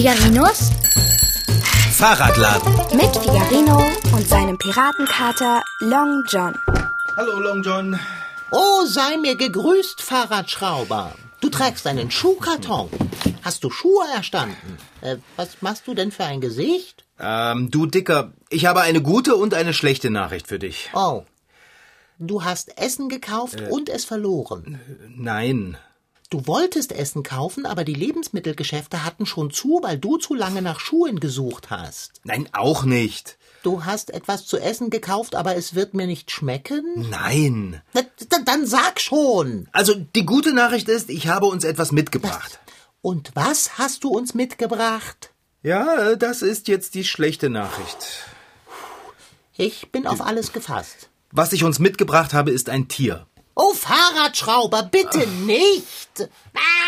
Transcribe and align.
Figarinos 0.00 0.70
Fahrradladen. 1.92 2.72
mit 2.96 3.14
Figarino 3.14 3.82
und 4.14 4.26
seinem 4.26 4.56
Piratenkater 4.56 5.62
Long 5.80 6.24
John. 6.26 6.54
Hallo 7.18 7.38
Long 7.38 7.62
John. 7.62 8.00
Oh, 8.50 8.86
sei 8.86 9.18
mir 9.18 9.36
gegrüßt, 9.36 10.00
Fahrradschrauber. 10.00 11.14
Du 11.42 11.50
trägst 11.50 11.86
einen 11.86 12.10
Schuhkarton. 12.10 12.88
Hast 13.42 13.62
du 13.62 13.68
Schuhe 13.68 14.06
erstanden? 14.14 14.78
Äh, 15.02 15.16
was 15.36 15.60
machst 15.60 15.86
du 15.86 15.92
denn 15.92 16.12
für 16.12 16.24
ein 16.24 16.40
Gesicht? 16.40 17.04
Ähm, 17.18 17.70
du 17.70 17.84
Dicker, 17.84 18.32
ich 18.48 18.64
habe 18.64 18.80
eine 18.80 19.02
gute 19.02 19.36
und 19.36 19.52
eine 19.52 19.74
schlechte 19.74 20.08
Nachricht 20.08 20.46
für 20.46 20.58
dich. 20.58 20.88
Oh. 20.94 21.24
Du 22.18 22.42
hast 22.42 22.78
Essen 22.78 23.10
gekauft 23.10 23.60
und 23.68 23.90
es 23.90 24.06
verloren. 24.06 24.80
Nein. 25.14 25.76
Du 26.30 26.46
wolltest 26.46 26.92
Essen 26.92 27.24
kaufen, 27.24 27.66
aber 27.66 27.82
die 27.82 27.92
Lebensmittelgeschäfte 27.94 29.04
hatten 29.04 29.26
schon 29.26 29.50
zu, 29.50 29.80
weil 29.82 29.98
du 29.98 30.16
zu 30.16 30.32
lange 30.34 30.62
nach 30.62 30.78
Schuhen 30.78 31.18
gesucht 31.18 31.70
hast. 31.70 32.20
Nein, 32.22 32.48
auch 32.52 32.84
nicht. 32.84 33.36
Du 33.64 33.84
hast 33.84 34.10
etwas 34.14 34.46
zu 34.46 34.56
essen 34.56 34.90
gekauft, 34.90 35.34
aber 35.34 35.56
es 35.56 35.74
wird 35.74 35.92
mir 35.92 36.06
nicht 36.06 36.30
schmecken? 36.30 37.08
Nein. 37.10 37.82
Na, 37.92 38.02
Dann 38.44 38.64
sag 38.64 39.00
schon. 39.00 39.68
Also, 39.72 39.94
die 39.94 40.24
gute 40.24 40.54
Nachricht 40.54 40.88
ist, 40.88 41.10
ich 41.10 41.26
habe 41.26 41.46
uns 41.46 41.64
etwas 41.64 41.90
mitgebracht. 41.90 42.60
Und 43.02 43.32
was 43.34 43.76
hast 43.78 44.04
du 44.04 44.10
uns 44.10 44.32
mitgebracht? 44.32 45.32
Ja, 45.62 46.14
das 46.14 46.42
ist 46.42 46.68
jetzt 46.68 46.94
die 46.94 47.04
schlechte 47.04 47.50
Nachricht. 47.50 48.24
Ich 49.56 49.90
bin 49.90 50.06
auf 50.06 50.20
alles 50.20 50.52
gefasst. 50.52 51.10
Was 51.32 51.52
ich 51.52 51.64
uns 51.64 51.80
mitgebracht 51.80 52.32
habe, 52.34 52.50
ist 52.52 52.70
ein 52.70 52.88
Tier. 52.88 53.26
Oh, 53.62 53.74
Fahrradschrauber, 53.74 54.84
bitte 54.84 55.26
nicht! 55.28 55.98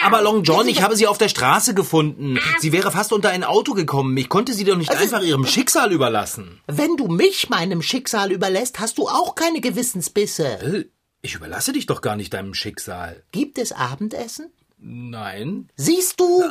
Aber 0.04 0.22
Long 0.22 0.42
John, 0.42 0.66
ich 0.68 0.82
habe 0.82 0.96
sie 0.96 1.06
auf 1.06 1.18
der 1.18 1.28
Straße 1.28 1.74
gefunden. 1.74 2.38
Sie 2.60 2.72
wäre 2.72 2.90
fast 2.90 3.12
unter 3.12 3.28
ein 3.30 3.44
Auto 3.44 3.74
gekommen. 3.74 4.16
Ich 4.16 4.28
konnte 4.28 4.54
sie 4.54 4.64
doch 4.64 4.76
nicht 4.76 4.90
einfach 4.90 5.22
ihrem 5.22 5.46
Schicksal 5.46 5.92
überlassen. 5.92 6.60
Wenn 6.66 6.96
du 6.96 7.08
mich 7.08 7.50
meinem 7.50 7.82
Schicksal 7.82 8.32
überlässt, 8.32 8.80
hast 8.80 8.96
du 8.98 9.06
auch 9.08 9.34
keine 9.34 9.60
Gewissensbisse. 9.60 10.46
Äh, 10.46 10.84
Ich 11.20 11.34
überlasse 11.34 11.72
dich 11.72 11.86
doch 11.86 12.00
gar 12.00 12.16
nicht 12.16 12.32
deinem 12.34 12.54
Schicksal. 12.54 13.22
Gibt 13.32 13.58
es 13.58 13.72
Abendessen? 13.72 14.50
Nein. 14.78 15.68
Siehst 15.76 16.18
du? 16.18 16.42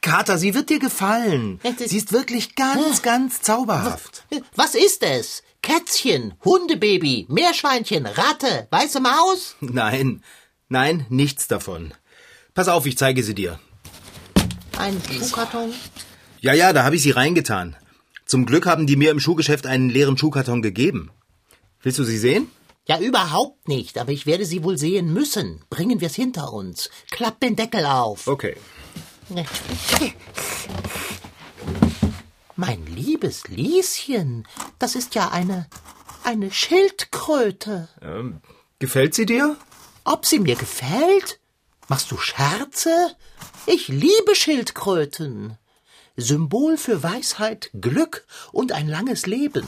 Kater, 0.00 0.38
sie 0.38 0.54
wird 0.54 0.70
dir 0.70 0.78
gefallen. 0.78 1.58
Sie 1.78 1.96
ist 1.96 2.12
wirklich 2.12 2.54
ganz, 2.54 3.02
ganz 3.02 3.40
zauberhaft. 3.42 4.24
Was 4.54 4.74
ist 4.76 5.02
es? 5.02 5.42
Kätzchen, 5.62 6.34
Hundebaby, 6.44 7.26
Meerschweinchen, 7.28 8.06
Ratte, 8.06 8.66
weiße 8.70 9.00
Maus? 9.00 9.56
Nein, 9.60 10.22
nein, 10.68 11.06
nichts 11.08 11.46
davon. 11.48 11.94
Pass 12.52 12.68
auf, 12.68 12.84
ich 12.84 12.98
zeige 12.98 13.22
sie 13.22 13.34
dir. 13.34 13.58
Ein 14.76 15.00
Schuhkarton? 15.08 15.72
Ja, 16.40 16.52
ja, 16.52 16.72
da 16.72 16.82
habe 16.82 16.96
ich 16.96 17.02
sie 17.02 17.12
reingetan. 17.12 17.76
Zum 18.26 18.44
Glück 18.46 18.66
haben 18.66 18.86
die 18.86 18.96
mir 18.96 19.12
im 19.12 19.20
Schuhgeschäft 19.20 19.66
einen 19.66 19.88
leeren 19.88 20.18
Schuhkarton 20.18 20.62
gegeben. 20.62 21.10
Willst 21.80 21.98
du 21.98 22.04
sie 22.04 22.18
sehen? 22.18 22.50
Ja, 22.88 22.98
überhaupt 22.98 23.68
nicht, 23.68 23.98
aber 23.98 24.10
ich 24.10 24.26
werde 24.26 24.44
sie 24.44 24.64
wohl 24.64 24.76
sehen 24.76 25.12
müssen. 25.12 25.62
Bringen 25.70 26.00
wir's 26.00 26.16
hinter 26.16 26.52
uns. 26.52 26.90
Klapp 27.10 27.38
den 27.38 27.54
Deckel 27.54 27.86
auf. 27.86 28.26
Okay. 28.26 28.56
Mein 32.56 32.84
liebes 32.86 33.48
Lieschen, 33.48 34.46
das 34.78 34.94
ist 34.94 35.14
ja 35.14 35.30
eine, 35.30 35.66
eine 36.22 36.50
Schildkröte. 36.50 37.88
Gefällt 38.78 39.14
sie 39.14 39.26
dir? 39.26 39.56
Ob 40.04 40.26
sie 40.26 40.38
mir 40.38 40.56
gefällt? 40.56 41.38
Machst 41.88 42.10
du 42.10 42.18
Scherze? 42.18 43.16
Ich 43.66 43.88
liebe 43.88 44.34
Schildkröten. 44.34 45.56
Symbol 46.16 46.76
für 46.76 47.02
Weisheit, 47.02 47.70
Glück 47.80 48.26
und 48.52 48.72
ein 48.72 48.88
langes 48.88 49.26
Leben. 49.26 49.66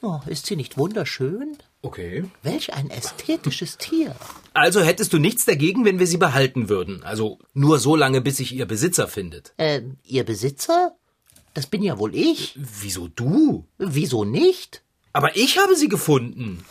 Oh, 0.00 0.20
ist 0.26 0.46
sie 0.46 0.54
nicht 0.54 0.78
wunderschön? 0.78 1.58
Okay. 1.82 2.24
Welch 2.42 2.72
ein 2.74 2.90
ästhetisches 2.90 3.78
Tier. 3.78 4.14
Also 4.52 4.80
hättest 4.80 5.12
du 5.12 5.18
nichts 5.18 5.44
dagegen, 5.44 5.84
wenn 5.84 5.98
wir 5.98 6.06
sie 6.06 6.16
behalten 6.16 6.68
würden. 6.68 7.02
Also 7.02 7.38
nur 7.54 7.80
so 7.80 7.96
lange, 7.96 8.20
bis 8.20 8.36
sich 8.36 8.52
ihr 8.52 8.66
Besitzer 8.66 9.08
findet. 9.08 9.52
Äh, 9.56 9.82
ihr 10.04 10.24
Besitzer? 10.24 10.97
Das 11.54 11.66
bin 11.66 11.82
ja 11.82 11.98
wohl 11.98 12.14
ich. 12.14 12.54
Wieso 12.56 13.08
du? 13.08 13.66
Wieso 13.78 14.24
nicht? 14.24 14.82
Aber 15.12 15.36
ich 15.36 15.58
habe 15.58 15.74
sie 15.74 15.88
gefunden. 15.88 16.64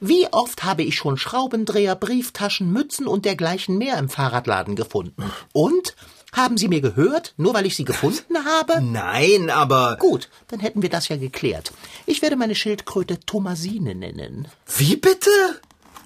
Wie 0.00 0.26
oft 0.32 0.64
habe 0.64 0.82
ich 0.82 0.96
schon 0.96 1.16
Schraubendreher, 1.16 1.94
Brieftaschen, 1.94 2.72
Mützen 2.72 3.06
und 3.06 3.24
dergleichen 3.24 3.78
mehr 3.78 3.98
im 3.98 4.08
Fahrradladen 4.08 4.76
gefunden? 4.76 5.24
Und? 5.52 5.94
Haben 6.34 6.56
Sie 6.56 6.68
mir 6.68 6.80
gehört, 6.80 7.34
nur 7.36 7.52
weil 7.52 7.66
ich 7.66 7.76
sie 7.76 7.84
gefunden 7.84 8.38
habe? 8.46 8.80
Nein, 8.80 9.50
aber. 9.50 9.96
Gut, 10.00 10.30
dann 10.48 10.60
hätten 10.60 10.80
wir 10.80 10.88
das 10.88 11.08
ja 11.08 11.16
geklärt. 11.18 11.72
Ich 12.06 12.22
werde 12.22 12.36
meine 12.36 12.54
Schildkröte 12.54 13.20
Thomasine 13.20 13.94
nennen. 13.94 14.48
Wie 14.78 14.96
bitte? 14.96 15.30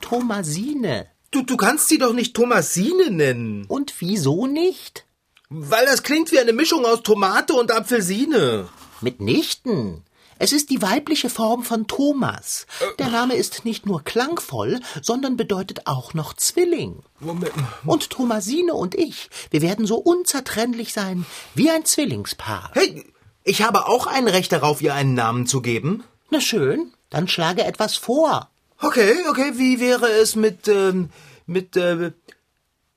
Thomasine. 0.00 1.06
Du, 1.30 1.42
du 1.42 1.56
kannst 1.56 1.88
sie 1.88 1.98
doch 1.98 2.12
nicht 2.12 2.34
Thomasine 2.34 3.10
nennen. 3.10 3.64
Und 3.68 3.94
wieso 4.00 4.46
nicht? 4.46 5.05
Weil 5.48 5.86
das 5.86 6.02
klingt 6.02 6.32
wie 6.32 6.40
eine 6.40 6.52
Mischung 6.52 6.84
aus 6.84 7.02
Tomate 7.02 7.54
und 7.54 7.70
Apfelsine. 7.70 8.68
Mitnichten. 9.00 10.02
Es 10.38 10.52
ist 10.52 10.70
die 10.70 10.82
weibliche 10.82 11.30
Form 11.30 11.62
von 11.62 11.86
Thomas. 11.86 12.66
Der 12.98 13.08
Name 13.08 13.36
ist 13.36 13.64
nicht 13.64 13.86
nur 13.86 14.02
klangvoll, 14.02 14.80
sondern 15.00 15.36
bedeutet 15.36 15.86
auch 15.86 16.12
noch 16.12 16.34
Zwilling. 16.34 17.02
Moment. 17.20 17.52
Und 17.86 18.10
Thomasine 18.10 18.74
und 18.74 18.94
ich, 18.94 19.30
wir 19.50 19.62
werden 19.62 19.86
so 19.86 19.96
unzertrennlich 19.96 20.92
sein 20.92 21.24
wie 21.54 21.70
ein 21.70 21.84
Zwillingspaar. 21.84 22.70
Hey, 22.74 23.04
ich 23.44 23.62
habe 23.62 23.86
auch 23.86 24.06
ein 24.06 24.28
Recht 24.28 24.52
darauf, 24.52 24.82
ihr 24.82 24.94
einen 24.94 25.14
Namen 25.14 25.46
zu 25.46 25.62
geben. 25.62 26.04
Na 26.30 26.40
schön, 26.40 26.92
dann 27.08 27.28
schlage 27.28 27.64
etwas 27.64 27.96
vor. 27.96 28.50
Okay, 28.82 29.14
okay, 29.30 29.52
wie 29.54 29.80
wäre 29.80 30.10
es 30.10 30.36
mit, 30.36 30.68
ähm, 30.68 31.10
mit, 31.46 31.76
äh, 31.76 32.12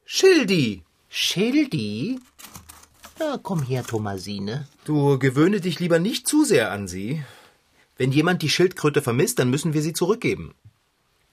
Schildi? 0.04 0.84
Schildi? 1.10 2.20
Ja, 3.20 3.38
komm 3.42 3.64
her, 3.64 3.84
Thomasine. 3.84 4.68
Du 4.86 5.20
gewöhne 5.20 5.60
dich 5.60 5.80
lieber 5.80 6.00
nicht 6.00 6.28
zu 6.28 6.46
sehr 6.46 6.72
an 6.72 6.88
sie. 6.88 7.24
Wenn 7.98 8.12
jemand 8.12 8.42
die 8.42 8.50
Schildkröte 8.50 9.02
vermisst, 9.02 9.40
dann 9.40 9.50
müssen 9.50 9.74
wir 9.74 9.82
sie 9.82 9.94
zurückgeben. 9.94 10.56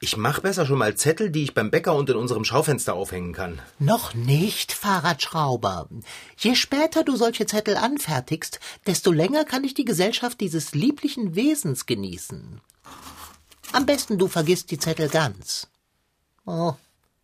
Ich 0.00 0.16
mach 0.16 0.40
besser 0.40 0.66
schon 0.66 0.78
mal 0.78 0.94
Zettel, 0.94 1.30
die 1.30 1.44
ich 1.44 1.54
beim 1.54 1.70
Bäcker 1.70 1.94
und 1.94 2.10
in 2.10 2.16
unserem 2.16 2.44
Schaufenster 2.44 2.94
aufhängen 2.94 3.32
kann. 3.32 3.60
Noch 3.78 4.12
nicht, 4.14 4.72
Fahrradschrauber. 4.72 5.88
Je 6.36 6.54
später 6.54 7.02
du 7.02 7.16
solche 7.16 7.46
Zettel 7.46 7.76
anfertigst, 7.76 8.60
desto 8.86 9.10
länger 9.10 9.44
kann 9.44 9.64
ich 9.64 9.72
die 9.72 9.86
Gesellschaft 9.86 10.40
dieses 10.40 10.74
lieblichen 10.74 11.34
Wesens 11.34 11.86
genießen. 11.86 12.60
Am 13.72 13.86
besten 13.86 14.18
du 14.18 14.28
vergisst 14.28 14.70
die 14.70 14.78
Zettel 14.78 15.08
ganz. 15.08 15.68
Oh, 16.44 16.74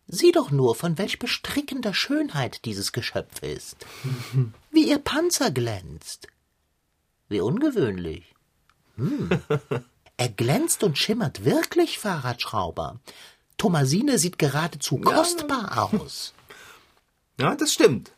sieh 0.07 0.31
doch 0.31 0.51
nur, 0.51 0.75
von 0.75 0.97
welch 0.97 1.19
bestrickender 1.19 1.93
Schönheit 1.93 2.65
dieses 2.65 2.91
Geschöpf 2.91 3.41
ist. 3.41 3.77
Wie 4.71 4.89
ihr 4.89 4.99
Panzer 4.99 5.51
glänzt. 5.51 6.27
Wie 7.29 7.39
ungewöhnlich. 7.39 8.33
Hm. 8.97 9.29
Er 10.15 10.29
glänzt 10.29 10.83
und 10.83 10.97
schimmert 10.97 11.43
wirklich, 11.43 11.97
Fahrradschrauber. 11.97 12.99
Thomasine 13.57 14.19
sieht 14.19 14.37
geradezu 14.37 14.97
kostbar 14.97 15.91
aus. 15.91 16.33
Ja, 17.39 17.55
das 17.55 17.73
stimmt. 17.73 18.11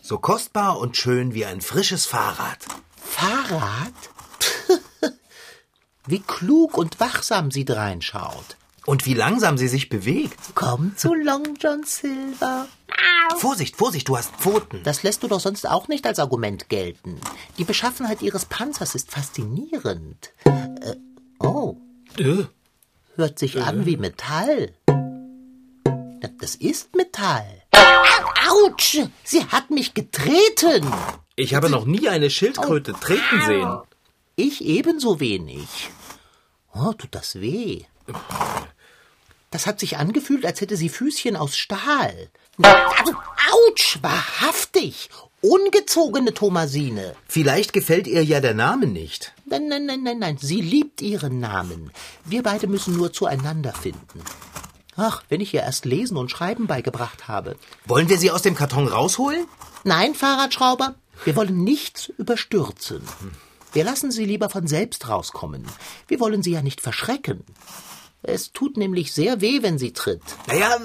So 0.00 0.18
kostbar 0.18 0.78
und 0.78 0.96
schön 0.96 1.34
wie 1.34 1.44
ein 1.44 1.60
frisches 1.60 2.06
Fahrrad. 2.06 2.58
Fahrrad? 2.96 3.92
Wie 6.06 6.20
klug 6.20 6.78
und 6.78 7.00
wachsam 7.00 7.50
sie 7.50 7.64
dreinschaut. 7.64 8.56
Und 8.86 9.06
wie 9.06 9.14
langsam 9.14 9.56
sie 9.56 9.68
sich 9.68 9.88
bewegt. 9.88 10.38
Komm 10.54 10.96
zu 10.96 11.14
Long 11.14 11.56
John 11.58 11.84
Silver. 11.84 12.68
Vorsicht, 13.38 13.76
Vorsicht, 13.76 14.08
du 14.08 14.16
hast 14.16 14.30
Pfoten. 14.36 14.82
Das 14.84 15.02
lässt 15.02 15.22
du 15.22 15.28
doch 15.28 15.40
sonst 15.40 15.68
auch 15.68 15.88
nicht 15.88 16.06
als 16.06 16.18
Argument 16.18 16.68
gelten. 16.68 17.18
Die 17.58 17.64
Beschaffenheit 17.64 18.20
ihres 18.22 18.44
Panzers 18.44 18.94
ist 18.94 19.10
faszinierend. 19.10 20.32
Äh, 20.44 20.96
oh, 21.40 21.76
Äh, 22.18 22.44
hört 23.16 23.38
sich 23.38 23.60
an 23.62 23.86
wie 23.86 23.96
Metall. 23.96 24.74
Das 26.38 26.54
ist 26.54 26.94
Metall. 26.94 27.62
Autsch! 28.50 28.98
Sie 29.24 29.44
hat 29.46 29.70
mich 29.70 29.94
getreten! 29.94 30.86
Ich 31.36 31.54
habe 31.54 31.70
noch 31.70 31.86
nie 31.86 32.08
eine 32.08 32.30
Schildkröte 32.30 32.92
treten 32.92 33.40
sehen. 33.46 33.78
Ich 34.36 34.64
ebenso 34.64 35.20
wenig. 35.20 35.90
Oh, 36.74 36.92
tut 36.92 37.14
das 37.14 37.40
weh. 37.40 37.84
Das 39.54 39.68
hat 39.68 39.78
sich 39.78 39.98
angefühlt, 39.98 40.44
als 40.44 40.60
hätte 40.60 40.76
sie 40.76 40.88
Füßchen 40.88 41.36
aus 41.36 41.56
Stahl. 41.56 42.28
Autsch, 42.60 43.98
wahrhaftig. 44.02 45.10
Ungezogene 45.42 46.34
Thomasine. 46.34 47.14
Vielleicht 47.28 47.72
gefällt 47.72 48.08
ihr 48.08 48.24
ja 48.24 48.40
der 48.40 48.54
Name 48.54 48.88
nicht. 48.88 49.32
Nein, 49.46 49.68
nein, 49.68 49.86
nein, 49.86 50.02
nein, 50.02 50.18
nein. 50.18 50.38
Sie 50.40 50.60
liebt 50.60 51.00
ihren 51.02 51.38
Namen. 51.38 51.92
Wir 52.24 52.42
beide 52.42 52.66
müssen 52.66 52.96
nur 52.96 53.12
zueinander 53.12 53.72
finden. 53.72 54.22
Ach, 54.96 55.22
wenn 55.28 55.40
ich 55.40 55.54
ihr 55.54 55.60
erst 55.62 55.84
Lesen 55.84 56.16
und 56.16 56.32
Schreiben 56.32 56.66
beigebracht 56.66 57.28
habe. 57.28 57.54
Wollen 57.86 58.08
wir 58.08 58.18
sie 58.18 58.32
aus 58.32 58.42
dem 58.42 58.56
Karton 58.56 58.88
rausholen? 58.88 59.46
Nein, 59.84 60.16
Fahrradschrauber, 60.16 60.96
Wir 61.24 61.36
wollen 61.36 61.62
nichts 61.62 62.08
überstürzen. 62.18 63.02
Wir 63.72 63.84
lassen 63.84 64.10
sie 64.10 64.24
lieber 64.24 64.50
von 64.50 64.66
selbst 64.66 65.08
rauskommen. 65.08 65.64
Wir 66.08 66.18
wollen 66.18 66.42
sie 66.42 66.50
ja 66.50 66.62
nicht 66.62 66.80
verschrecken. 66.80 67.44
Es 68.26 68.52
tut 68.52 68.78
nämlich 68.78 69.12
sehr 69.12 69.42
weh, 69.42 69.62
wenn 69.62 69.78
sie 69.78 69.92
tritt. 69.92 70.22
Naja, 70.46 70.78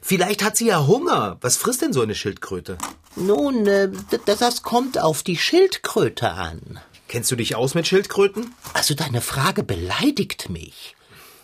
vielleicht 0.00 0.44
hat 0.44 0.56
sie 0.56 0.68
ja 0.68 0.86
Hunger. 0.86 1.36
Was 1.40 1.56
frisst 1.56 1.82
denn 1.82 1.92
so 1.92 2.02
eine 2.02 2.14
Schildkröte? 2.14 2.78
Nun, 3.16 3.66
äh, 3.66 3.90
das 4.24 4.62
kommt 4.62 4.98
auf 4.98 5.24
die 5.24 5.36
Schildkröte 5.36 6.30
an. 6.30 6.78
Kennst 7.08 7.32
du 7.32 7.36
dich 7.36 7.56
aus 7.56 7.74
mit 7.74 7.88
Schildkröten? 7.88 8.54
Also 8.74 8.94
deine 8.94 9.20
Frage 9.20 9.64
beleidigt 9.64 10.50
mich. 10.50 10.94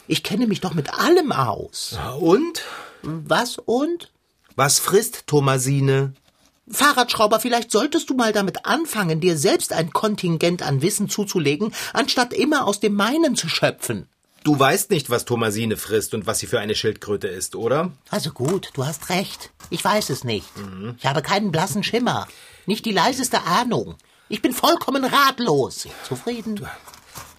Ich 0.07 0.23
kenne 0.23 0.47
mich 0.47 0.61
doch 0.61 0.73
mit 0.73 0.95
allem 0.95 1.33
aus. 1.33 1.99
Und? 2.21 2.63
Was 3.03 3.59
und? 3.59 4.13
Was 4.55 4.79
frisst 4.79 5.27
Thomasine? 5.27 6.15
Fahrradschrauber, 6.71 7.41
vielleicht 7.41 7.73
solltest 7.73 8.09
du 8.09 8.15
mal 8.15 8.33
damit 8.33 8.67
anfangen, 8.67 9.21
dir 9.21 9.37
selbst 9.37 9.73
ein 9.73 9.93
Kontingent 9.93 10.63
an 10.63 10.81
Wissen 10.81 11.09
zuzulegen, 11.09 11.75
anstatt 11.93 12.33
immer 12.33 12.67
aus 12.67 12.79
dem 12.79 12.95
meinen 12.95 13.37
zu 13.37 13.49
schöpfen. 13.49 14.09
Du 14.49 14.59
weißt 14.59 14.89
nicht, 14.89 15.11
was 15.11 15.27
Thomasine 15.27 15.77
frisst 15.77 16.15
und 16.15 16.27
was 16.27 16.39
sie 16.39 16.47
für 16.47 16.59
eine 16.59 16.75
Schildkröte 16.75 17.29
ist, 17.29 17.55
oder? 17.55 17.93
Also 18.09 18.31
gut, 18.31 18.71
du 18.73 18.87
hast 18.87 19.11
recht. 19.11 19.51
Ich 19.69 19.85
weiß 19.85 20.09
es 20.09 20.25
nicht. 20.25 20.49
Ich 20.97 21.05
habe 21.05 21.21
keinen 21.21 21.53
blassen 21.53 21.83
Schimmer. 21.85 22.27
Nicht 22.65 22.87
die 22.87 22.93
leiseste 22.93 23.43
Ahnung. 23.43 23.97
Ich 24.31 24.41
bin 24.41 24.55
vollkommen 24.55 25.05
ratlos. 25.05 25.87
Zufrieden? 26.03 26.67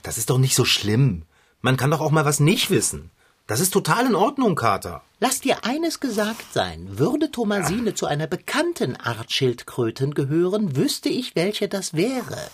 Das 0.04 0.20
ist 0.20 0.30
doch 0.30 0.38
nicht 0.38 0.54
so 0.54 0.66
schlimm. 0.66 1.24
Man 1.62 1.78
kann 1.78 1.90
doch 1.90 2.00
auch 2.00 2.12
mal 2.12 2.26
was 2.26 2.40
nicht 2.40 2.70
wissen. 2.70 3.10
Das 3.48 3.60
ist 3.60 3.72
total 3.72 4.06
in 4.06 4.14
Ordnung, 4.14 4.54
Kater. 4.54 5.02
Lass 5.20 5.42
dir 5.42 5.66
eines 5.66 6.00
gesagt 6.00 6.54
sein. 6.54 7.00
Würde 7.00 7.32
Thomasine 7.32 7.96
zu 7.96 8.06
einer 8.06 8.28
bekannten 8.28 8.96
Art 8.96 9.32
Schildkröten 9.32 10.14
gehören, 10.14 10.76
wüsste 10.76 11.10
ich, 11.10 11.36
welche 11.36 11.68
das 11.70 11.96
wäre. 11.96 12.52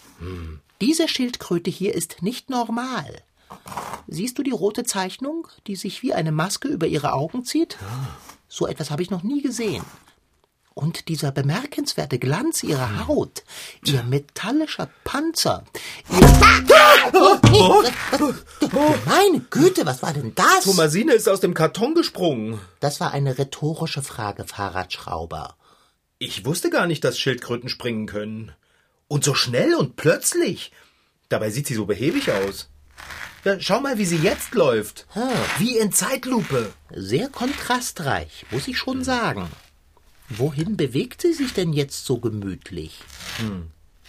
Diese 0.79 1.09
Schildkröte 1.09 1.69
hier 1.69 1.93
ist 1.93 2.21
nicht 2.21 2.49
normal. 2.49 3.21
Siehst 4.07 4.37
du 4.37 4.43
die 4.43 4.51
rote 4.51 4.83
Zeichnung, 4.83 5.47
die 5.67 5.75
sich 5.75 6.03
wie 6.03 6.13
eine 6.13 6.31
Maske 6.31 6.67
über 6.67 6.87
ihre 6.87 7.13
Augen 7.13 7.43
zieht? 7.43 7.77
So 8.47 8.67
etwas 8.67 8.91
habe 8.91 9.01
ich 9.01 9.09
noch 9.09 9.23
nie 9.23 9.41
gesehen. 9.41 9.83
Und 10.75 11.07
dieser 11.07 11.31
bemerkenswerte 11.31 12.19
Glanz 12.19 12.61
ihrer 12.61 13.07
Haut, 13.07 13.43
ihr 13.85 14.03
metallischer 14.03 14.89
Panzer, 15.05 15.63
ihr... 16.11 16.27
Meine 19.05 19.39
Güte, 19.49 19.85
was 19.85 20.03
war 20.03 20.11
denn 20.11 20.35
das? 20.35 20.65
Thomasine 20.65 21.13
ist 21.13 21.29
aus 21.29 21.39
dem 21.39 21.53
Karton 21.53 21.95
gesprungen. 21.95 22.59
Das 22.81 22.99
war 22.99 23.13
eine 23.13 23.37
rhetorische 23.37 24.01
Frage, 24.01 24.43
Fahrradschrauber. 24.43 25.55
Ich 26.19 26.45
wusste 26.45 26.69
gar 26.69 26.87
nicht, 26.87 27.05
dass 27.05 27.19
Schildkröten 27.19 27.69
springen 27.69 28.05
können. 28.05 28.51
Und 29.07 29.23
so 29.23 29.33
schnell 29.33 29.75
und 29.75 29.95
plötzlich. 29.95 30.73
Dabei 31.29 31.51
sieht 31.51 31.67
sie 31.67 31.75
so 31.75 31.85
behäbig 31.85 32.31
aus. 32.31 32.69
Ja, 33.45 33.59
schau 33.59 33.79
mal, 33.79 33.99
wie 33.99 34.05
sie 34.05 34.17
jetzt 34.17 34.55
läuft. 34.55 35.05
Wie 35.59 35.77
in 35.77 35.91
Zeitlupe. 35.91 36.73
Sehr 36.89 37.29
kontrastreich, 37.29 38.45
muss 38.49 38.67
ich 38.67 38.79
schon 38.79 39.03
sagen. 39.03 39.47
Wohin 40.29 40.75
bewegt 40.75 41.21
sie 41.21 41.31
sich 41.33 41.53
denn 41.53 41.71
jetzt 41.71 42.05
so 42.05 42.17
gemütlich? 42.17 42.99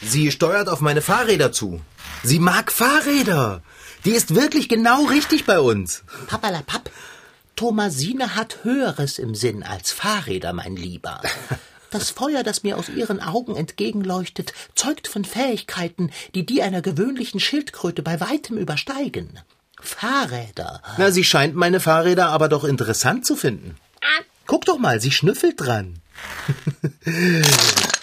Sie 0.01 0.33
steuert 0.33 0.71
auf 0.71 0.81
meine 0.81 1.03
Fahrräder 1.03 1.53
zu. 1.53 1.83
Sie 2.23 2.39
mag 2.39 2.73
Fahrräder. 2.73 3.63
Die 4.07 4.13
ist 4.13 4.35
wirklich 4.35 4.71
genau 4.71 5.05
richtig 5.05 5.45
bei 5.45 5.61
uns. 5.61 6.03
Pappalapapp. 6.29 6.91
Thomasine 7.57 8.37
hat 8.37 8.65
Höheres 8.65 9.19
im 9.19 9.35
Sinn 9.35 9.63
als 9.63 9.93
Fahrräder, 9.93 10.55
mein 10.55 10.77
Lieber. 10.77 11.21
Das 11.97 12.11
Feuer, 12.11 12.43
das 12.43 12.63
mir 12.63 12.77
aus 12.77 12.91
ihren 12.91 13.23
Augen 13.23 13.57
entgegenleuchtet, 13.57 14.53
zeugt 14.75 15.09
von 15.09 15.25
Fähigkeiten, 15.25 16.11
die 16.35 16.45
die 16.45 16.61
einer 16.61 16.83
gewöhnlichen 16.83 17.41
Schildkröte 17.41 18.03
bei 18.03 18.21
weitem 18.21 18.59
übersteigen. 18.59 19.41
Fahrräder. 19.81 20.83
Na, 20.99 21.11
sie 21.11 21.25
scheint 21.25 21.57
meine 21.57 21.81
Fahrräder 21.81 22.27
aber 22.27 22.51
doch 22.51 22.65
interessant 22.65 23.25
zu 23.25 23.35
finden. 23.35 23.77
Guck 24.47 24.67
doch 24.67 24.77
mal, 24.77 25.01
sie 25.01 25.11
schnüffelt 25.11 25.55
dran. 25.59 25.95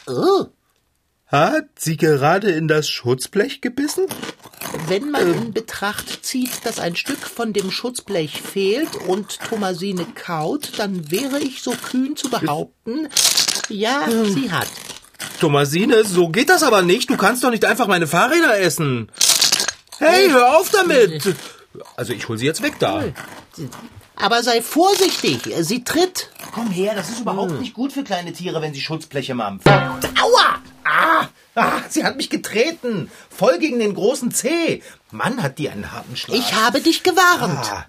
Oh, 0.08 0.48
Hat 1.28 1.66
sie 1.78 1.96
gerade 1.96 2.50
in 2.50 2.68
das 2.68 2.90
Schutzblech 2.90 3.62
gebissen? 3.62 4.08
wenn 4.88 5.12
man 5.12 5.34
in 5.34 5.54
Betracht 5.54 6.26
zieht, 6.26 6.66
dass 6.66 6.80
ein 6.80 6.96
Stück 6.96 7.20
von 7.20 7.54
dem 7.54 7.72
Schutzblech 7.72 8.42
fehlt 8.42 8.96
und 9.08 9.40
Thomasine 9.40 10.06
kaut, 10.16 10.72
dann 10.78 11.12
wäre 11.12 11.40
ich 11.40 11.62
so 11.62 11.72
kühn 11.72 12.16
zu 12.16 12.30
behaupten, 12.30 13.08
ja, 13.74 14.08
sie 14.26 14.52
hat. 14.52 14.68
Thomasine, 15.40 16.04
so 16.06 16.30
geht 16.30 16.50
das 16.50 16.64
aber 16.64 16.82
nicht. 16.82 17.10
Du 17.10 17.18
kannst 17.18 17.44
doch 17.44 17.50
nicht 17.50 17.66
einfach 17.66 17.88
meine 17.88 18.08
Fahrräder 18.08 18.60
essen. 18.60 19.10
Hey, 20.00 20.30
hör 20.30 20.58
auf 20.58 20.70
damit. 20.70 21.36
Also 21.96 22.14
ich 22.14 22.28
hol 22.28 22.38
sie 22.38 22.46
jetzt 22.46 22.62
weg 22.62 22.76
da. 22.80 23.04
Aber 24.16 24.44
sei 24.44 24.62
vorsichtig, 24.62 25.42
sie 25.62 25.84
tritt. 25.84 26.30
Komm 26.54 26.70
her, 26.70 26.94
das 26.96 27.10
ist 27.10 27.22
überhaupt 27.22 27.60
nicht 27.60 27.74
gut 27.74 27.92
für 27.92 28.04
kleine 28.04 28.32
Tiere, 28.32 28.62
wenn 28.62 28.74
sie 28.74 28.82
Schutzbleche 28.82 29.34
mampfen. 29.34 29.72
Aua! 29.72 30.62
Ah, 30.86 31.28
ah, 31.56 31.82
sie 31.90 32.04
hat 32.04 32.18
mich 32.18 32.30
getreten. 32.30 33.12
Voll 33.30 33.60
gegen 33.60 33.80
den 33.80 33.94
großen 33.94 34.32
Zeh. 34.32 34.82
Mann, 35.12 35.42
hat 35.44 35.60
die 35.60 35.70
einen 35.70 35.92
harten 35.92 36.16
Schlag. 36.18 36.38
Ich 36.38 36.54
habe 36.54 36.82
dich 36.82 37.04
gewarnt. 37.04 37.72
Ah. 37.72 37.86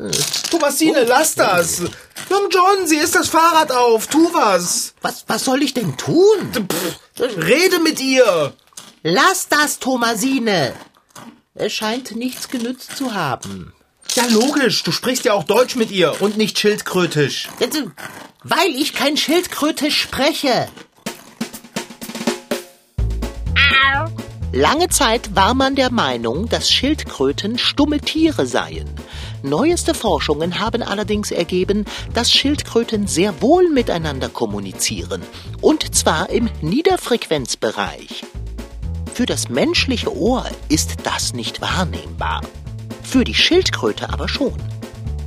Thomasine, 0.50 1.04
lass 1.04 1.34
das. 1.34 1.80
Long 2.28 2.48
John, 2.50 2.86
sie 2.86 2.98
ist 2.98 3.14
das 3.14 3.28
Fahrrad 3.28 3.72
auf. 3.72 4.06
Tu 4.06 4.32
was. 4.32 4.94
Was, 5.02 5.24
was 5.26 5.44
soll 5.44 5.62
ich 5.62 5.74
denn 5.74 5.96
tun? 5.96 6.52
Pff, 6.52 6.98
rede 7.36 7.80
mit 7.80 8.00
ihr. 8.00 8.52
Lass 9.02 9.48
das, 9.48 9.78
Thomasine. 9.78 10.74
Es 11.54 11.72
scheint 11.72 12.16
nichts 12.16 12.48
genützt 12.48 12.96
zu 12.96 13.14
haben. 13.14 13.72
Ja, 14.14 14.26
logisch. 14.26 14.82
Du 14.82 14.92
sprichst 14.92 15.24
ja 15.24 15.32
auch 15.32 15.44
Deutsch 15.44 15.76
mit 15.76 15.90
ihr 15.90 16.20
und 16.20 16.36
nicht 16.36 16.58
schildkrötisch. 16.58 17.48
Weil 18.42 18.68
ich 18.70 18.94
kein 18.94 19.16
Schildkrötisch 19.16 20.00
spreche. 20.00 20.68
Lange 24.56 24.88
Zeit 24.88 25.34
war 25.34 25.52
man 25.52 25.74
der 25.74 25.90
Meinung, 25.90 26.48
dass 26.48 26.70
Schildkröten 26.70 27.58
stumme 27.58 27.98
Tiere 27.98 28.46
seien. 28.46 28.88
Neueste 29.42 29.94
Forschungen 29.94 30.60
haben 30.60 30.80
allerdings 30.80 31.32
ergeben, 31.32 31.84
dass 32.12 32.30
Schildkröten 32.30 33.08
sehr 33.08 33.42
wohl 33.42 33.68
miteinander 33.68 34.28
kommunizieren. 34.28 35.22
Und 35.60 35.92
zwar 35.96 36.30
im 36.30 36.48
Niederfrequenzbereich. 36.60 38.22
Für 39.12 39.26
das 39.26 39.48
menschliche 39.48 40.16
Ohr 40.16 40.46
ist 40.68 40.98
das 41.02 41.32
nicht 41.32 41.60
wahrnehmbar. 41.60 42.42
Für 43.02 43.24
die 43.24 43.34
Schildkröte 43.34 44.10
aber 44.10 44.28
schon. 44.28 44.54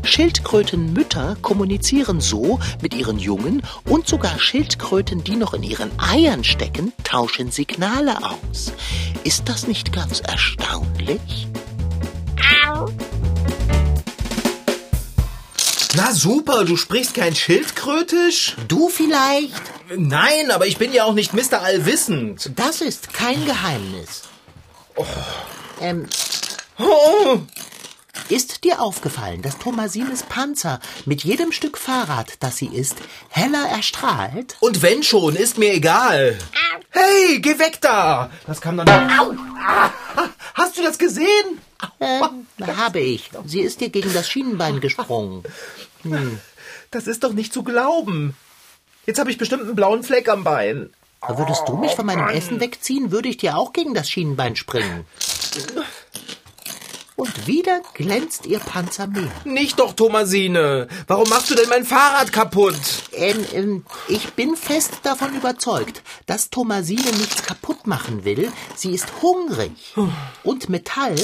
Schildkrötenmütter 0.08 1.38
kommunizieren 1.42 2.22
so 2.22 2.60
mit 2.82 2.96
ihren 2.96 3.20
Jungen 3.20 3.62
und 3.86 4.08
sogar 4.08 4.40
Schildkröten, 4.40 5.24
die 5.24 5.36
noch 5.36 5.54
in 5.54 5.64
ihren 5.64 5.92
Eiern 6.00 6.44
stecken, 6.44 6.94
tauschen 7.04 7.52
Signale 7.52 8.18
aus. 8.24 8.74
Ist 9.24 9.50
das 9.50 9.68
nicht 9.68 9.92
ganz 9.92 10.22
erstaunlich? 10.22 11.48
Na 15.96 16.14
super, 16.14 16.64
du 16.64 16.78
sprichst 16.78 17.14
kein 17.14 17.36
Schildkrötisch? 17.36 18.56
Du 18.68 18.90
vielleicht? 18.90 19.54
Nein, 19.96 20.52
aber 20.52 20.68
ich 20.68 20.78
bin 20.78 20.94
ja 20.94 21.04
auch 21.06 21.14
nicht 21.14 21.34
Mr. 21.34 21.62
Allwissend. 21.62 22.52
Das 22.56 22.82
ist 22.82 23.14
kein 23.14 23.44
Geheimnis. 23.46 24.24
Ähm, 25.82 26.08
Oh, 26.80 27.40
ist 28.29 28.63
dir 28.63 28.81
aufgefallen, 28.81 29.41
dass 29.41 29.57
Thomasines 29.57 30.24
Panzer 30.24 30.79
mit 31.05 31.24
jedem 31.24 31.51
Stück 31.51 31.77
Fahrrad, 31.77 32.34
das 32.39 32.57
sie 32.57 32.67
ist, 32.67 32.98
heller 33.29 33.67
erstrahlt? 33.69 34.57
und 34.60 34.81
wenn 34.81 35.03
schon, 35.03 35.36
ist 35.36 35.57
mir 35.57 35.74
egal. 35.74 36.38
Hey, 36.89 37.39
geh 37.39 37.60
weg 37.60 37.79
da! 37.81 38.29
Das 38.46 38.62
kam 38.62 38.75
nicht. 38.75 38.89
Au! 38.89 39.34
Ah, 39.60 39.91
hast 40.53 40.77
du 40.77 40.84
das 40.84 40.98
gesehen? 40.98 41.62
Ähm, 42.00 42.48
habe 42.75 43.00
ich. 43.00 43.29
Sie 43.46 43.62
ist 43.62 43.81
dir 43.81 43.89
gegen 43.89 44.13
das 44.13 44.29
Schienenbein 44.29 44.79
gesprungen. 44.79 45.43
Das 46.91 47.07
ist 47.07 47.24
doch 47.24 47.34
nicht 47.34 47.53
zu 47.53 47.63
glauben. 47.63 48.36
Jetzt 49.05 49.19
habe 49.19 49.29
ich 49.29 49.38
bestimmt 49.38 49.63
einen 49.63 49.75
blauen 49.75 50.03
Fleck 50.03 50.29
am 50.29 50.43
Bein. 50.43 50.89
Würdest 51.27 51.63
du 51.67 51.75
mich 51.75 51.91
von 51.93 52.05
meinem 52.05 52.27
Essen 52.29 52.60
wegziehen, 52.60 53.12
würde 53.12 53.29
ich 53.29 53.38
dir 53.38 53.57
auch 53.57 53.74
gegen 53.74 53.93
das 53.93 54.10
Schienenbein 54.10 54.55
springen. 54.55 55.05
Und 57.18 57.48
wieder 57.48 57.82
glänzt 57.96 58.46
ihr 58.46 58.60
Panzer 58.60 59.08
mehr. 59.08 59.32
Nicht 59.44 59.80
doch, 59.80 59.94
Thomasine. 59.94 60.88
Warum 61.08 61.28
machst 61.30 61.50
du 61.50 61.56
denn 61.56 61.68
mein 61.68 61.84
Fahrrad 61.84 62.32
kaputt? 62.32 62.76
Ähm, 63.12 63.44
ähm, 63.54 63.86
ich 64.08 64.34
bin 64.34 64.56
fest 64.56 65.00
davon 65.02 65.36
überzeugt, 65.36 66.04
dass 66.28 66.52
Thomasine 66.52 67.12
nichts 67.18 67.42
kaputt 67.42 67.88
machen 67.88 68.24
will. 68.24 68.52
Sie 68.76 68.94
ist 68.94 69.08
hungrig. 69.24 69.96
Und 70.44 70.70
Metall 70.70 71.16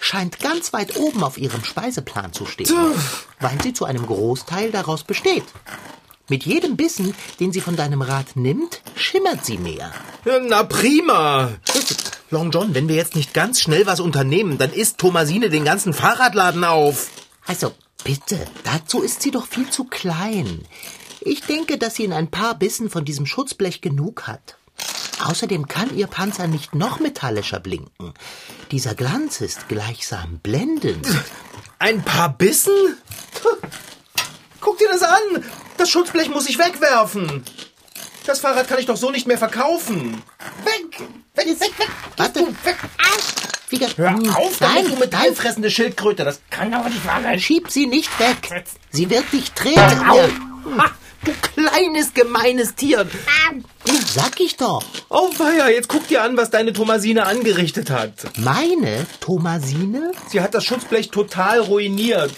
scheint 0.00 0.40
ganz 0.40 0.72
weit 0.72 0.96
oben 0.96 1.22
auf 1.22 1.38
ihrem 1.38 1.62
Speiseplan 1.62 2.32
zu 2.32 2.44
stehen, 2.44 2.68
weil 3.38 3.62
sie 3.62 3.72
zu 3.72 3.84
einem 3.84 4.04
Großteil 4.04 4.72
daraus 4.72 5.04
besteht. 5.04 5.44
Mit 6.28 6.44
jedem 6.44 6.76
Bissen, 6.76 7.14
den 7.38 7.52
sie 7.52 7.60
von 7.60 7.76
deinem 7.76 8.02
Rad 8.02 8.34
nimmt, 8.34 8.82
schimmert 8.96 9.44
sie 9.44 9.58
mehr. 9.58 9.92
Na 10.48 10.64
prima. 10.64 11.50
Long 12.30 12.50
John, 12.50 12.74
wenn 12.74 12.88
wir 12.88 12.96
jetzt 12.96 13.14
nicht 13.14 13.32
ganz 13.32 13.60
schnell 13.60 13.86
was 13.86 14.00
unternehmen, 14.00 14.58
dann 14.58 14.72
isst 14.72 14.98
Thomasine 14.98 15.50
den 15.50 15.64
ganzen 15.64 15.92
Fahrradladen 15.92 16.64
auf. 16.64 17.10
Also, 17.46 17.72
bitte, 18.02 18.44
dazu 18.64 19.02
ist 19.02 19.22
sie 19.22 19.30
doch 19.30 19.46
viel 19.46 19.70
zu 19.70 19.84
klein. 19.84 20.62
Ich 21.20 21.42
denke, 21.42 21.78
dass 21.78 21.94
sie 21.94 22.04
in 22.04 22.12
ein 22.12 22.30
paar 22.30 22.56
Bissen 22.58 22.90
von 22.90 23.04
diesem 23.04 23.26
Schutzblech 23.26 23.80
genug 23.80 24.26
hat. 24.26 24.56
Außerdem 25.24 25.68
kann 25.68 25.96
ihr 25.96 26.08
Panzer 26.08 26.48
nicht 26.48 26.74
noch 26.74 26.98
metallischer 27.00 27.60
blinken. 27.60 28.14
Dieser 28.72 28.94
Glanz 28.94 29.40
ist 29.40 29.68
gleichsam 29.68 30.40
blendend. 30.40 31.06
Ein 31.78 32.02
paar 32.02 32.36
Bissen? 32.36 32.96
Guck 34.60 34.78
dir 34.78 34.88
das 34.88 35.02
an. 35.02 35.44
Das 35.76 35.90
Schutzblech 35.90 36.28
muss 36.30 36.48
ich 36.48 36.58
wegwerfen. 36.58 37.42
Das 38.26 38.40
Fahrrad 38.40 38.66
kann 38.68 38.78
ich 38.78 38.86
doch 38.86 38.96
so 38.96 39.10
nicht 39.10 39.26
mehr 39.26 39.38
verkaufen. 39.38 40.22
Weg! 40.64 41.00
Weg, 41.34 41.60
weg, 41.60 41.78
weg! 41.78 41.88
Warte. 42.16 42.40
Weg! 42.64 42.76
Fieger, 43.68 43.88
Hör 43.96 44.10
hm, 44.10 44.30
auf 44.30 44.60
nein, 44.60 44.70
damit, 44.76 44.92
du 44.92 44.96
metallfressende 44.96 45.70
Schildkröte. 45.70 46.24
Das 46.24 46.40
kann 46.50 46.70
doch 46.70 46.84
nicht 46.84 47.04
wahr 47.04 47.20
sein. 47.22 47.38
schieb 47.40 47.70
sie 47.70 47.86
nicht 47.86 48.10
weg. 48.20 48.64
Sie 48.90 49.10
wird 49.10 49.32
dich 49.32 49.52
treten. 49.52 49.76
Ja, 49.80 50.28
Ha, 50.78 50.90
du 51.24 51.32
kleines, 51.54 52.14
gemeines 52.14 52.74
Tier. 52.76 53.08
sag 54.14 54.40
ich 54.40 54.56
doch. 54.56 54.84
Oh 55.08 55.30
weia, 55.38 55.68
jetzt 55.68 55.88
guck 55.88 56.06
dir 56.06 56.22
an, 56.22 56.36
was 56.36 56.50
deine 56.50 56.72
Thomasine 56.72 57.26
angerichtet 57.26 57.90
hat. 57.90 58.12
Meine 58.38 59.06
Thomasine? 59.20 60.12
Sie 60.28 60.40
hat 60.40 60.54
das 60.54 60.64
Schutzblech 60.64 61.10
total 61.10 61.60
ruiniert. 61.60 62.32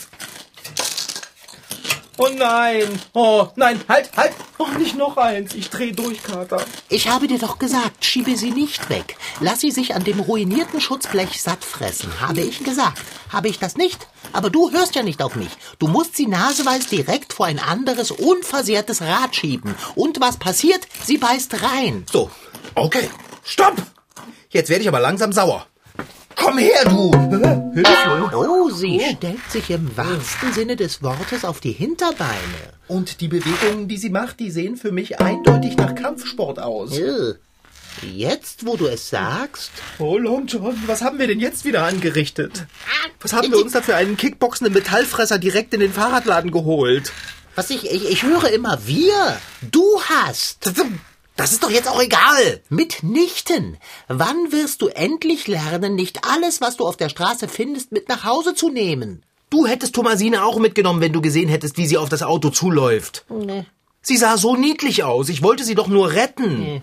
Oh 2.21 2.29
nein. 2.37 3.01
Oh 3.13 3.47
nein, 3.55 3.81
halt, 3.89 4.11
halt. 4.17 4.33
Oh, 4.59 4.67
nicht 4.77 4.97
noch 4.97 5.17
eins. 5.17 5.55
Ich 5.55 5.71
dreh 5.71 5.93
durch, 5.93 6.21
Kater. 6.23 6.61
Ich 6.89 7.09
habe 7.09 7.29
dir 7.29 7.39
doch 7.39 7.61
gesagt, 7.61 8.05
schiebe 8.05 8.37
sie 8.37 8.51
nicht 8.51 8.91
weg. 8.91 9.17
Lass 9.41 9.61
sie 9.61 9.71
sich 9.71 9.95
an 9.95 10.03
dem 10.03 10.19
ruinierten 10.19 10.81
Schutzblech 10.81 11.41
satt 11.41 11.65
fressen, 11.65 12.21
habe 12.21 12.41
ich 12.41 12.65
gesagt. 12.65 13.01
Habe 13.33 13.49
ich 13.49 13.61
das 13.61 13.77
nicht? 13.77 14.09
Aber 14.33 14.51
du 14.51 14.73
hörst 14.73 14.97
ja 14.97 15.05
nicht 15.05 15.23
auf 15.23 15.37
mich. 15.37 15.51
Du 15.79 15.87
musst 15.87 16.17
sie 16.17 16.27
naseweis 16.27 16.89
direkt 16.89 17.33
vor 17.33 17.47
ein 17.47 17.61
anderes, 17.61 18.11
unversehrtes 18.11 19.01
Rad 19.01 19.37
schieben. 19.37 19.77
Und 19.95 20.21
was 20.21 20.39
passiert? 20.39 20.89
Sie 21.05 21.19
beißt 21.19 21.63
rein. 21.63 22.05
So, 22.11 22.31
okay. 22.75 23.09
Stopp. 23.45 23.77
Jetzt 24.51 24.71
werde 24.71 24.83
ich 24.83 24.89
aber 24.89 25.01
langsam 25.01 25.33
sauer. 25.33 25.67
Komm 26.39 26.59
her, 26.59 26.85
du. 26.85 27.11
Hilfe. 27.75 28.31
Oh, 28.35 28.71
sie 28.71 29.01
stellt 29.17 29.51
sich 29.51 29.71
im 29.71 29.97
wahrsten 29.97 30.53
Sinne 30.53 30.77
des 30.77 31.03
Wortes 31.03 31.45
auf 31.45 31.61
die 31.61 31.73
Hinterbeine. 31.73 32.35
Und 32.87 33.21
die 33.21 33.29
Bewegungen, 33.29 33.89
die 33.89 33.97
sie 33.99 34.11
macht, 34.11 34.41
die 34.41 34.51
sehen 34.51 34.77
für 34.77 34.93
mich 34.93 35.21
eindeutig 35.21 35.77
nach 35.77 35.95
Kampfsport 35.95 36.59
aus. 36.59 36.97
Äh, 36.97 37.35
Jetzt, 38.15 38.65
wo 38.65 38.77
du 38.77 38.87
es 38.87 39.11
sagst, 39.11 39.73
Oh, 39.99 40.17
Long 40.19 40.47
John, 40.47 40.81
was 40.87 41.03
haben 41.03 41.19
wir 41.19 41.27
denn 41.27 41.41
jetzt 41.41 41.65
wieder 41.65 41.83
angerichtet? 41.85 42.67
Was 43.21 43.33
haben 43.33 43.51
wir 43.51 43.59
uns 43.59 43.73
da 43.73 43.83
für 43.83 43.97
einen 43.97 44.17
kickboxenden 44.17 44.73
Metallfresser 44.73 45.39
direkt 45.41 45.75
in 45.75 45.81
den 45.81 45.93
Fahrradladen 45.93 46.53
geholt? 46.53 47.13
was 47.57 47.71
ich, 47.71 47.91
ich, 47.91 48.09
ich 48.09 48.23
höre 48.23 48.51
immer 48.53 48.79
wir. 48.87 49.37
Du 49.73 50.01
hast. 50.03 50.71
Das, 51.39 51.53
ist 51.53 51.63
doch 51.63 51.71
jetzt 51.71 51.89
auch 51.89 52.03
egal. 52.03 52.61
Mitnichten. 52.69 53.79
Wann 54.09 54.51
wirst 54.51 54.83
du 54.83 54.89
endlich 54.89 55.47
lernen, 55.47 55.95
nicht 55.95 56.25
alles, 56.25 56.61
was 56.61 56.77
du 56.77 56.85
auf 56.85 56.97
der 56.97 57.09
Straße 57.09 57.47
findest, 57.47 57.93
mit 57.93 58.09
nach 58.09 58.25
Hause 58.25 58.55
zu 58.55 58.71
nehmen? 58.71 59.23
Du 59.49 59.65
hättest 59.65 59.95
Thomasine 59.95 60.45
auch 60.45 60.59
mitgenommen, 60.59 61.01
wenn 61.01 61.13
du 61.13 61.23
gesehen 61.23 61.49
hättest, 61.49 61.79
wie 61.79 61.87
sie 61.87 61.97
auf 61.97 62.09
das 62.09 62.25
Auto 62.25 62.51
zuläuft. 62.51 63.25
Nee. 63.31 63.65
Sie 64.03 64.17
sah 64.17 64.37
so 64.37 64.57
niedlich 64.57 65.05
aus. 65.05 65.29
Ich 65.29 65.43
wollte 65.43 65.63
sie 65.63 65.77
doch 65.77 65.87
nur 65.87 66.11
retten. 66.13 66.83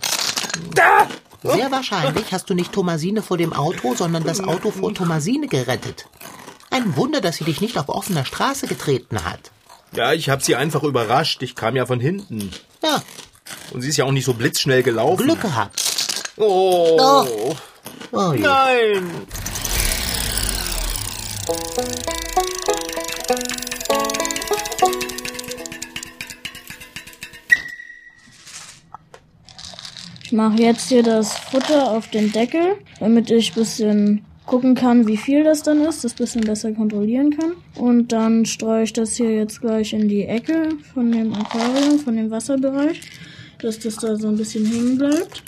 Da! 0.74 1.08
Sehr 1.44 1.70
wahrscheinlich 1.70 2.32
hast 2.32 2.50
du 2.50 2.54
nicht 2.54 2.72
Thomasine 2.72 3.22
vor 3.22 3.38
dem 3.38 3.54
Auto, 3.54 3.94
sondern 3.94 4.24
das 4.24 4.42
Auto 4.42 4.72
vor 4.72 4.94
Thomasine 4.94 5.48
gerettet. 5.48 6.08
Ein 6.72 6.96
Wunder, 6.96 7.22
dass 7.22 7.38
sie 7.38 7.44
dich 7.44 7.62
nicht 7.62 7.78
auf 7.78 7.90
offener 7.90 8.26
Straße 8.26 8.68
getreten 8.68 9.24
hat. 9.26 9.52
Ja, 9.94 10.14
ich 10.14 10.30
habe 10.30 10.44
sie 10.44 10.56
einfach 10.56 10.84
überrascht. 10.84 11.44
Ich 11.44 11.56
kam 11.56 11.76
ja 11.76 11.86
von 11.86 12.00
hinten. 12.00 12.52
Ja, 12.82 13.04
Und 13.72 13.82
sie 13.82 13.90
ist 13.90 13.98
ja 13.98 14.06
auch 14.06 14.12
nicht 14.12 14.26
so 14.26 14.34
blitzschnell 14.34 14.84
gelaufen. 14.84 15.24
Glück 15.24 15.42
gehabt. 15.42 15.82
Oh. 16.38 16.98
Oh. 17.00 17.56
Oh. 18.12 18.34
Nein. 18.38 19.12
Ich 30.24 30.32
mache 30.32 30.62
jetzt 30.62 30.90
hier 30.90 31.04
das 31.04 31.38
Futter 31.38 31.92
auf 31.92 32.10
den 32.10 32.32
Deckel, 32.32 32.78
damit 33.00 33.30
ich 33.30 33.54
bisschen 33.54 34.26
gucken 34.46 34.76
kann, 34.76 35.08
wie 35.08 35.18
viel 35.18 35.44
das 35.44 35.64
dann 35.64 35.82
ist, 35.86 36.04
das 36.04 36.14
bisschen 36.14 36.42
besser 36.42 36.72
kontrollieren 36.72 37.38
kann. 37.38 37.54
Und 37.76 38.12
dann 38.12 38.46
streue 38.46 38.84
ich 38.84 38.94
das 38.94 39.16
hier 39.16 39.36
jetzt 39.36 39.62
gleich 39.62 39.94
in 39.94 40.08
die 40.08 40.26
Ecke 40.26 40.70
von 40.94 41.12
dem 41.12 41.34
Aquarium, 41.34 42.00
von 42.00 42.16
dem 42.16 42.32
Wasserbereich, 42.32 43.02
dass 43.62 43.80
das 43.80 43.98
da 43.98 44.16
so 44.16 44.28
ein 44.28 44.38
bisschen 44.38 44.66
hängen 44.66 44.98
bleibt. 44.98 45.44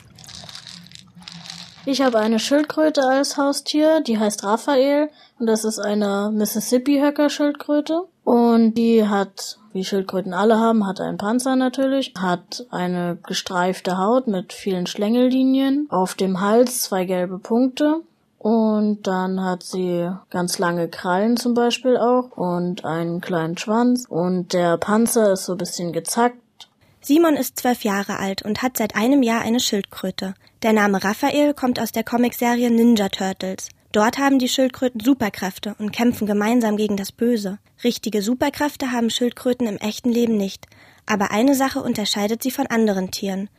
Ich 1.90 2.02
habe 2.02 2.20
eine 2.20 2.38
Schildkröte 2.38 3.02
als 3.02 3.38
Haustier, 3.38 4.02
die 4.02 4.20
heißt 4.20 4.44
Raphael. 4.44 5.10
Und 5.40 5.46
das 5.48 5.64
ist 5.64 5.80
eine 5.80 6.32
Mississippi-Höcker-Schildkröte. 6.34 8.04
Und 8.26 8.74
die 8.74 9.08
hat, 9.08 9.58
wie 9.72 9.86
Schildkröten 9.86 10.34
alle 10.34 10.60
haben, 10.60 10.86
hat 10.86 11.00
einen 11.00 11.18
Panzer 11.18 11.56
natürlich, 11.56 12.14
hat 12.20 12.66
eine 12.72 13.18
gestreifte 13.26 13.98
Haut 13.98 14.28
mit 14.28 14.52
vielen 14.52 14.86
Schlängellinien, 14.86 15.88
auf 15.90 16.16
dem 16.16 16.42
Hals 16.42 16.82
zwei 16.82 17.06
gelbe 17.06 17.40
Punkte. 17.40 18.02
Und 18.38 19.08
dann 19.08 19.42
hat 19.42 19.64
sie 19.64 20.12
ganz 20.30 20.60
lange 20.60 20.90
Krallen 20.90 21.38
zum 21.38 21.54
Beispiel 21.54 21.96
auch. 21.96 22.36
Und 22.36 22.84
einen 22.84 23.22
kleinen 23.22 23.58
Schwanz. 23.58 24.06
Und 24.10 24.52
der 24.52 24.76
Panzer 24.76 25.32
ist 25.32 25.46
so 25.46 25.54
ein 25.54 25.58
bisschen 25.58 25.94
gezackt 25.94 26.38
Simon 27.08 27.38
ist 27.38 27.58
zwölf 27.58 27.86
Jahre 27.86 28.20
alt 28.20 28.42
und 28.42 28.62
hat 28.62 28.76
seit 28.76 28.98
einem 28.98 29.24
Jahr 29.24 29.40
eine 29.40 29.62
Schildkröte. 29.62 30.34
Der 30.62 30.74
Name 30.74 31.02
Raphael 31.02 31.54
kommt 31.54 31.80
aus 31.80 31.94
der 31.94 32.04
Comicserie 32.04 32.70
Ninja 32.70 33.08
Turtles. 33.08 33.70
Dort 33.94 34.18
haben 34.18 34.40
die 34.40 34.50
Schildkröten 34.50 35.00
Superkräfte 35.00 35.74
und 35.80 35.94
kämpfen 35.94 36.28
gemeinsam 36.28 36.76
gegen 36.76 36.98
das 36.98 37.14
Böse. 37.14 37.60
Richtige 37.82 38.22
Superkräfte 38.22 38.92
haben 38.92 39.10
Schildkröten 39.10 39.68
im 39.68 39.78
echten 39.78 40.12
Leben 40.12 40.36
nicht. 40.36 40.66
Aber 41.06 41.32
eine 41.32 41.56
Sache 41.56 41.82
unterscheidet 41.82 42.44
sie 42.44 42.52
von 42.52 42.68
anderen 42.68 43.10
Tieren, 43.10 43.50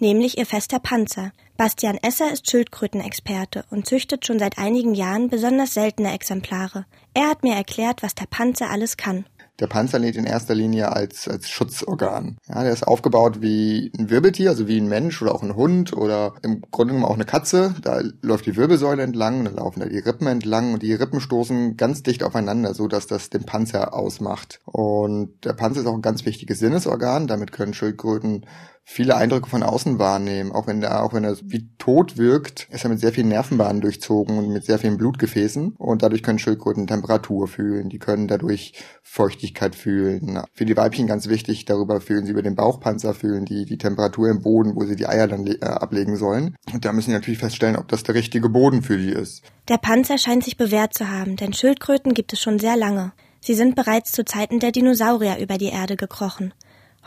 nämlich 0.00 0.36
ihr 0.36 0.46
fester 0.46 0.80
Panzer. 0.80 1.30
Bastian 1.56 2.00
Esser 2.02 2.32
ist 2.32 2.50
Schildkrötenexperte 2.50 3.66
und 3.70 3.86
züchtet 3.86 4.26
schon 4.26 4.40
seit 4.40 4.58
einigen 4.58 4.96
Jahren 4.96 5.30
besonders 5.30 5.74
seltene 5.74 6.12
Exemplare. 6.12 6.86
Er 7.14 7.28
hat 7.28 7.44
mir 7.44 7.54
erklärt, 7.54 8.02
was 8.02 8.16
der 8.16 8.26
Panzer 8.26 8.68
alles 8.68 8.96
kann. 8.96 9.26
Der 9.58 9.66
Panzer 9.66 9.98
lebt 9.98 10.16
in 10.16 10.24
erster 10.24 10.54
Linie 10.54 10.92
als, 10.92 11.28
als 11.28 11.48
Schutzorgan. 11.48 12.36
Ja, 12.48 12.62
der 12.62 12.72
ist 12.72 12.86
aufgebaut 12.86 13.40
wie 13.40 13.90
ein 13.98 14.10
Wirbeltier, 14.10 14.50
also 14.50 14.68
wie 14.68 14.78
ein 14.78 14.88
Mensch 14.88 15.20
oder 15.22 15.34
auch 15.34 15.42
ein 15.42 15.56
Hund 15.56 15.92
oder 15.94 16.34
im 16.42 16.62
Grunde 16.70 16.92
genommen 16.94 17.10
auch 17.10 17.14
eine 17.14 17.24
Katze. 17.24 17.74
Da 17.82 18.00
läuft 18.20 18.46
die 18.46 18.56
Wirbelsäule 18.56 19.02
entlang, 19.02 19.44
dann 19.44 19.56
laufen 19.56 19.80
da 19.80 19.86
die 19.86 19.98
Rippen 19.98 20.26
entlang 20.26 20.74
und 20.74 20.82
die 20.82 20.92
Rippen 20.92 21.20
stoßen 21.20 21.76
ganz 21.76 22.02
dicht 22.02 22.22
aufeinander, 22.22 22.74
so 22.74 22.86
dass 22.88 23.06
das 23.06 23.30
den 23.30 23.44
Panzer 23.44 23.94
ausmacht. 23.94 24.60
Und 24.64 25.44
der 25.44 25.54
Panzer 25.54 25.80
ist 25.80 25.86
auch 25.86 25.94
ein 25.94 26.02
ganz 26.02 26.26
wichtiges 26.26 26.58
Sinnesorgan. 26.58 27.26
Damit 27.26 27.52
können 27.52 27.74
Schildkröten 27.74 28.44
viele 28.88 29.16
Eindrücke 29.16 29.50
von 29.50 29.64
außen 29.64 29.98
wahrnehmen, 29.98 30.52
auch 30.52 30.68
wenn 30.68 30.80
er, 30.80 31.02
auch 31.02 31.12
wenn 31.12 31.24
er 31.24 31.36
wie 31.42 31.68
tot 31.76 32.16
wirkt, 32.16 32.68
ist 32.70 32.84
er 32.84 32.90
mit 32.90 33.00
sehr 33.00 33.12
vielen 33.12 33.28
Nervenbahnen 33.28 33.82
durchzogen 33.82 34.38
und 34.38 34.48
mit 34.52 34.64
sehr 34.64 34.78
vielen 34.78 34.96
Blutgefäßen 34.96 35.74
und 35.76 36.02
dadurch 36.02 36.22
können 36.22 36.38
Schildkröten 36.38 36.86
Temperatur 36.86 37.48
fühlen, 37.48 37.88
die 37.88 37.98
können 37.98 38.28
dadurch 38.28 38.74
Feuchtigkeit 39.02 39.74
fühlen. 39.74 40.40
Für 40.54 40.64
die 40.64 40.76
Weibchen 40.76 41.08
ganz 41.08 41.28
wichtig, 41.28 41.64
darüber 41.64 42.00
fühlen 42.00 42.24
sie 42.26 42.30
über 42.30 42.42
den 42.42 42.54
Bauchpanzer, 42.54 43.12
fühlen 43.12 43.44
die 43.44 43.64
die 43.64 43.76
Temperatur 43.76 44.30
im 44.30 44.40
Boden, 44.40 44.76
wo 44.76 44.84
sie 44.84 44.96
die 44.96 45.08
Eier 45.08 45.26
dann 45.26 45.44
äh, 45.46 45.58
ablegen 45.64 46.16
sollen. 46.16 46.54
Und 46.72 46.84
da 46.84 46.92
müssen 46.92 47.10
sie 47.10 47.16
natürlich 47.16 47.40
feststellen, 47.40 47.76
ob 47.76 47.88
das 47.88 48.04
der 48.04 48.14
richtige 48.14 48.48
Boden 48.48 48.82
für 48.82 48.96
die 48.96 49.10
ist. 49.10 49.42
Der 49.68 49.78
Panzer 49.78 50.16
scheint 50.16 50.44
sich 50.44 50.56
bewährt 50.56 50.94
zu 50.94 51.10
haben, 51.10 51.34
denn 51.34 51.52
Schildkröten 51.52 52.14
gibt 52.14 52.32
es 52.32 52.40
schon 52.40 52.60
sehr 52.60 52.76
lange. 52.76 53.12
Sie 53.40 53.54
sind 53.54 53.74
bereits 53.74 54.12
zu 54.12 54.24
Zeiten 54.24 54.60
der 54.60 54.70
Dinosaurier 54.70 55.38
über 55.38 55.58
die 55.58 55.70
Erde 55.70 55.96
gekrochen. 55.96 56.54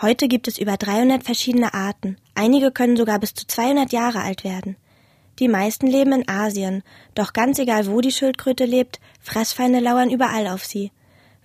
Heute 0.01 0.29
gibt 0.29 0.47
es 0.47 0.57
über 0.57 0.77
300 0.77 1.25
verschiedene 1.25 1.73
Arten. 1.73 2.15
Einige 2.33 2.71
können 2.71 2.95
sogar 2.95 3.19
bis 3.19 3.33
zu 3.33 3.45
200 3.45 3.91
Jahre 3.91 4.21
alt 4.21 4.45
werden. 4.45 4.77
Die 5.39 5.49
meisten 5.49 5.87
leben 5.87 6.13
in 6.13 6.29
Asien, 6.29 6.83
doch 7.15 7.33
ganz 7.33 7.59
egal 7.59 7.85
wo 7.87 7.99
die 7.99 8.13
Schildkröte 8.13 8.63
lebt, 8.63 9.01
Fressfeinde 9.19 9.79
lauern 9.79 10.09
überall 10.09 10.47
auf 10.47 10.63
sie. 10.63 10.91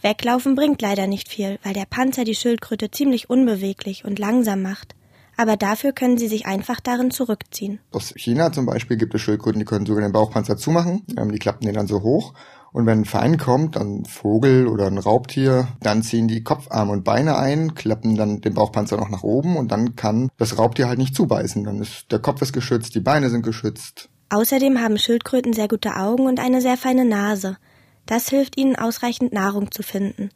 Weglaufen 0.02 0.54
bringt 0.54 0.80
leider 0.82 1.08
nicht 1.08 1.28
viel, 1.28 1.58
weil 1.64 1.72
der 1.72 1.86
Panzer 1.86 2.22
die 2.22 2.36
Schildkröte 2.36 2.92
ziemlich 2.92 3.28
unbeweglich 3.28 4.04
und 4.04 4.20
langsam 4.20 4.62
macht. 4.62 4.94
Aber 5.36 5.56
dafür 5.56 5.90
können 5.92 6.16
sie 6.16 6.28
sich 6.28 6.46
einfach 6.46 6.78
darin 6.78 7.10
zurückziehen. 7.10 7.80
Aus 7.90 8.14
China 8.16 8.52
zum 8.52 8.66
Beispiel 8.66 8.96
gibt 8.96 9.16
es 9.16 9.20
Schildkröten, 9.20 9.58
die 9.58 9.64
können 9.64 9.84
sogar 9.84 10.02
den 10.02 10.12
Bauchpanzer 10.12 10.56
zumachen, 10.56 11.02
ähm, 11.18 11.32
die 11.32 11.40
klappen 11.40 11.66
den 11.66 11.74
dann 11.74 11.88
so 11.88 12.02
hoch 12.02 12.34
Und 12.74 12.86
wenn 12.86 13.02
ein 13.02 13.04
Feind 13.04 13.38
kommt, 13.38 13.76
ein 13.76 14.04
Vogel 14.04 14.66
oder 14.66 14.88
ein 14.88 14.98
Raubtier, 14.98 15.68
dann 15.80 16.02
ziehen 16.02 16.26
die 16.26 16.42
Kopfarme 16.42 16.90
und 16.90 17.04
Beine 17.04 17.38
ein, 17.38 17.76
klappen 17.76 18.16
dann 18.16 18.40
den 18.40 18.54
Bauchpanzer 18.54 18.96
noch 18.96 19.10
nach 19.10 19.22
oben 19.22 19.56
und 19.56 19.70
dann 19.70 19.94
kann 19.94 20.28
das 20.38 20.58
Raubtier 20.58 20.88
halt 20.88 20.98
nicht 20.98 21.14
zubeißen. 21.14 21.62
Dann 21.62 21.80
ist 21.80 22.10
der 22.10 22.18
Kopf 22.18 22.42
ist 22.42 22.52
geschützt, 22.52 22.96
die 22.96 23.00
Beine 23.00 23.30
sind 23.30 23.42
geschützt. 23.42 24.08
Außerdem 24.28 24.80
haben 24.80 24.98
Schildkröten 24.98 25.52
sehr 25.52 25.68
gute 25.68 25.94
Augen 25.94 26.26
und 26.26 26.40
eine 26.40 26.60
sehr 26.60 26.76
feine 26.76 27.04
Nase. 27.04 27.58
Das 28.06 28.28
hilft 28.28 28.58
ihnen, 28.58 28.74
ausreichend 28.74 29.32
Nahrung 29.32 29.70
zu 29.70 29.84
finden. 29.84 30.30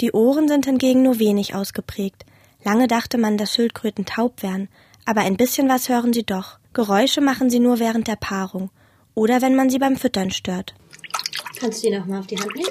Die 0.00 0.12
Ohren 0.12 0.46
sind 0.46 0.66
hingegen 0.66 1.02
nur 1.02 1.18
wenig 1.18 1.56
ausgeprägt. 1.56 2.24
Lange 2.62 2.86
dachte 2.86 3.18
man, 3.18 3.36
dass 3.36 3.52
Schildkröten 3.52 4.06
taub 4.06 4.44
wären, 4.44 4.68
aber 5.06 5.22
ein 5.22 5.36
bisschen 5.36 5.68
was 5.68 5.88
hören 5.88 6.12
sie 6.12 6.22
doch. 6.22 6.60
Geräusche 6.72 7.20
machen 7.20 7.50
sie 7.50 7.58
nur 7.58 7.80
während 7.80 8.06
der 8.06 8.14
Paarung 8.14 8.70
oder 9.14 9.42
wenn 9.42 9.56
man 9.56 9.70
sie 9.70 9.80
beim 9.80 9.96
Füttern 9.96 10.30
stört. 10.30 10.76
Kannst 11.58 11.82
du 11.82 11.88
die 11.88 11.96
nochmal 11.96 12.20
auf 12.20 12.26
die 12.26 12.38
Hand 12.38 12.54
nehmen? 12.54 12.68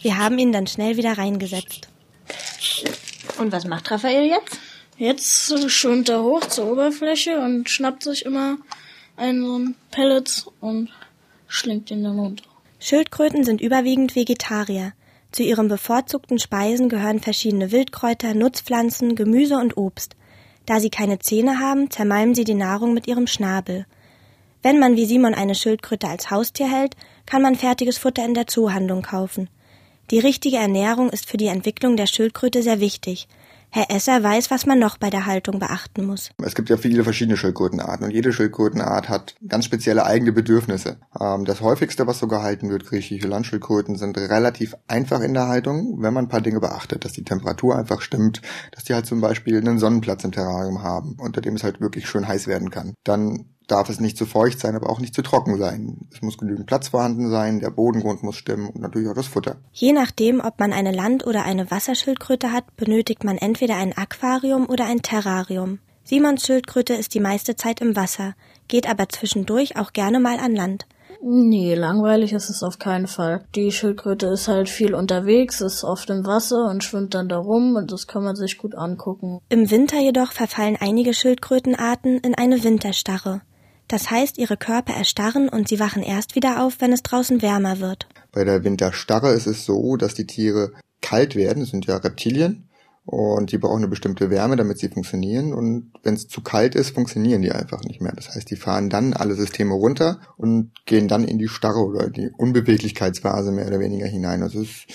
Wir 0.00 0.16
haben 0.16 0.38
ihn 0.38 0.52
dann 0.52 0.66
schnell 0.66 0.96
wieder 0.96 1.18
reingesetzt. 1.18 1.88
Und 3.38 3.52
was 3.52 3.64
macht 3.64 3.90
Raphael 3.90 4.26
jetzt? 4.26 4.58
Jetzt 4.96 5.70
schwimmt 5.70 6.08
er 6.08 6.22
hoch 6.22 6.40
zur 6.46 6.72
Oberfläche 6.72 7.38
und 7.38 7.68
schnappt 7.68 8.02
sich 8.02 8.24
immer 8.24 8.58
einen 9.16 9.44
so 9.44 9.54
einen 9.54 9.74
Pellet 9.90 10.46
und 10.60 10.90
schlingt 11.46 11.90
ihn 11.90 12.04
dann 12.04 12.18
runter. 12.18 12.44
Schildkröten 12.78 13.44
sind 13.44 13.60
überwiegend 13.60 14.14
Vegetarier. 14.14 14.92
Zu 15.30 15.42
ihren 15.42 15.68
bevorzugten 15.68 16.38
Speisen 16.38 16.88
gehören 16.88 17.20
verschiedene 17.20 17.70
Wildkräuter, 17.70 18.34
Nutzpflanzen, 18.34 19.14
Gemüse 19.14 19.56
und 19.56 19.76
Obst. 19.76 20.16
Da 20.68 20.80
sie 20.80 20.90
keine 20.90 21.18
Zähne 21.18 21.60
haben, 21.60 21.90
zermalmen 21.90 22.34
sie 22.34 22.44
die 22.44 22.52
Nahrung 22.52 22.92
mit 22.92 23.06
ihrem 23.06 23.26
Schnabel. 23.26 23.86
Wenn 24.62 24.78
man 24.78 24.96
wie 24.96 25.06
Simon 25.06 25.32
eine 25.32 25.54
Schildkröte 25.54 26.06
als 26.06 26.30
Haustier 26.30 26.70
hält, 26.70 26.94
kann 27.24 27.40
man 27.40 27.54
fertiges 27.54 27.96
Futter 27.96 28.22
in 28.22 28.34
der 28.34 28.48
Zoohandlung 28.48 29.00
kaufen. 29.00 29.48
Die 30.10 30.18
richtige 30.18 30.58
Ernährung 30.58 31.08
ist 31.08 31.24
für 31.24 31.38
die 31.38 31.46
Entwicklung 31.46 31.96
der 31.96 32.06
Schildkröte 32.06 32.62
sehr 32.62 32.80
wichtig. 32.80 33.28
Herr 33.70 33.90
Esser 33.90 34.22
weiß, 34.22 34.50
was 34.50 34.64
man 34.64 34.78
noch 34.78 34.96
bei 34.96 35.10
der 35.10 35.26
Haltung 35.26 35.58
beachten 35.58 36.06
muss. 36.06 36.30
Es 36.42 36.54
gibt 36.54 36.70
ja 36.70 36.76
viele 36.76 37.04
verschiedene 37.04 37.36
Schildkrötenarten 37.36 38.06
und 38.06 38.12
jede 38.12 38.32
Schildkrötenart 38.32 39.08
hat 39.08 39.34
ganz 39.46 39.66
spezielle 39.66 40.06
eigene 40.06 40.32
Bedürfnisse. 40.32 40.98
Ähm, 41.20 41.44
das 41.44 41.60
häufigste, 41.60 42.06
was 42.06 42.18
so 42.18 42.28
gehalten 42.28 42.70
wird, 42.70 42.86
griechische 42.86 43.28
Landschildkröten, 43.28 43.96
sind 43.96 44.16
relativ 44.16 44.74
einfach 44.86 45.20
in 45.20 45.34
der 45.34 45.48
Haltung, 45.48 46.00
wenn 46.00 46.14
man 46.14 46.24
ein 46.24 46.28
paar 46.28 46.40
Dinge 46.40 46.60
beachtet, 46.60 47.04
dass 47.04 47.12
die 47.12 47.24
Temperatur 47.24 47.76
einfach 47.76 48.00
stimmt, 48.00 48.40
dass 48.72 48.84
die 48.84 48.94
halt 48.94 49.06
zum 49.06 49.20
Beispiel 49.20 49.58
einen 49.58 49.78
Sonnenplatz 49.78 50.24
im 50.24 50.32
Terrarium 50.32 50.82
haben, 50.82 51.16
unter 51.18 51.40
dem 51.40 51.54
es 51.54 51.64
halt 51.64 51.80
wirklich 51.80 52.08
schön 52.08 52.26
heiß 52.26 52.46
werden 52.46 52.70
kann. 52.70 52.94
Dann 53.04 53.57
darf 53.68 53.88
es 53.88 54.00
nicht 54.00 54.16
zu 54.16 54.26
feucht 54.26 54.58
sein, 54.58 54.74
aber 54.74 54.90
auch 54.90 54.98
nicht 54.98 55.14
zu 55.14 55.22
trocken 55.22 55.58
sein. 55.58 56.08
Es 56.12 56.22
muss 56.22 56.38
genügend 56.38 56.66
Platz 56.66 56.88
vorhanden 56.88 57.30
sein, 57.30 57.60
der 57.60 57.70
Bodengrund 57.70 58.22
muss 58.22 58.36
stimmen 58.36 58.70
und 58.70 58.80
natürlich 58.80 59.08
auch 59.08 59.14
das 59.14 59.26
Futter. 59.26 59.56
Je 59.72 59.92
nachdem, 59.92 60.40
ob 60.40 60.58
man 60.58 60.72
eine 60.72 60.92
Land- 60.92 61.26
oder 61.26 61.44
eine 61.44 61.70
Wasserschildkröte 61.70 62.52
hat, 62.52 62.76
benötigt 62.76 63.24
man 63.24 63.38
entweder 63.38 63.76
ein 63.76 63.96
Aquarium 63.96 64.68
oder 64.68 64.86
ein 64.86 65.02
Terrarium. 65.02 65.78
Simons 66.04 66.46
Schildkröte 66.46 66.94
ist 66.94 67.14
die 67.14 67.20
meiste 67.20 67.54
Zeit 67.54 67.80
im 67.80 67.94
Wasser, 67.94 68.34
geht 68.66 68.88
aber 68.88 69.08
zwischendurch 69.10 69.76
auch 69.76 69.92
gerne 69.92 70.20
mal 70.20 70.38
an 70.38 70.54
Land. 70.54 70.86
Nee, 71.20 71.74
langweilig 71.74 72.32
ist 72.32 72.48
es 72.48 72.62
auf 72.62 72.78
keinen 72.78 73.08
Fall. 73.08 73.44
Die 73.54 73.72
Schildkröte 73.72 74.28
ist 74.28 74.46
halt 74.46 74.68
viel 74.68 74.94
unterwegs, 74.94 75.60
ist 75.60 75.82
oft 75.82 76.08
im 76.10 76.24
Wasser 76.24 76.70
und 76.70 76.84
schwimmt 76.84 77.14
dann 77.14 77.28
da 77.28 77.38
rum 77.38 77.74
und 77.74 77.90
das 77.90 78.06
kann 78.06 78.22
man 78.22 78.36
sich 78.36 78.56
gut 78.56 78.74
angucken. 78.74 79.40
Im 79.48 79.70
Winter 79.70 79.98
jedoch 79.98 80.32
verfallen 80.32 80.76
einige 80.78 81.12
Schildkrötenarten 81.12 82.18
in 82.18 82.34
eine 82.34 82.62
Winterstarre. 82.62 83.42
Das 83.88 84.10
heißt, 84.10 84.38
ihre 84.38 84.56
Körper 84.56 84.92
erstarren 84.92 85.48
und 85.48 85.68
sie 85.68 85.80
wachen 85.80 86.02
erst 86.02 86.34
wieder 86.34 86.62
auf, 86.62 86.76
wenn 86.80 86.92
es 86.92 87.02
draußen 87.02 87.42
wärmer 87.42 87.80
wird. 87.80 88.06
Bei 88.32 88.44
der 88.44 88.62
Winterstarre 88.62 89.32
ist 89.32 89.46
es 89.46 89.64
so, 89.64 89.96
dass 89.96 90.14
die 90.14 90.26
Tiere 90.26 90.72
kalt 91.00 91.34
werden, 91.34 91.60
das 91.60 91.70
sind 91.70 91.86
ja 91.86 91.96
Reptilien, 91.96 92.68
und 93.10 93.52
die 93.52 93.56
brauchen 93.56 93.78
eine 93.78 93.88
bestimmte 93.88 94.28
Wärme, 94.28 94.56
damit 94.56 94.78
sie 94.78 94.90
funktionieren. 94.90 95.54
Und 95.54 95.92
wenn 96.02 96.12
es 96.12 96.28
zu 96.28 96.42
kalt 96.42 96.74
ist, 96.74 96.90
funktionieren 96.90 97.40
die 97.40 97.50
einfach 97.50 97.82
nicht 97.82 98.02
mehr. 98.02 98.12
Das 98.14 98.34
heißt, 98.34 98.50
die 98.50 98.56
fahren 98.56 98.90
dann 98.90 99.14
alle 99.14 99.34
Systeme 99.34 99.72
runter 99.72 100.20
und 100.36 100.72
gehen 100.84 101.08
dann 101.08 101.24
in 101.24 101.38
die 101.38 101.48
Starre 101.48 101.78
oder 101.78 102.10
die 102.10 102.28
Unbeweglichkeitsphase 102.36 103.50
mehr 103.50 103.66
oder 103.66 103.80
weniger 103.80 104.06
hinein. 104.06 104.42
Es 104.42 104.54
ist 104.54 104.88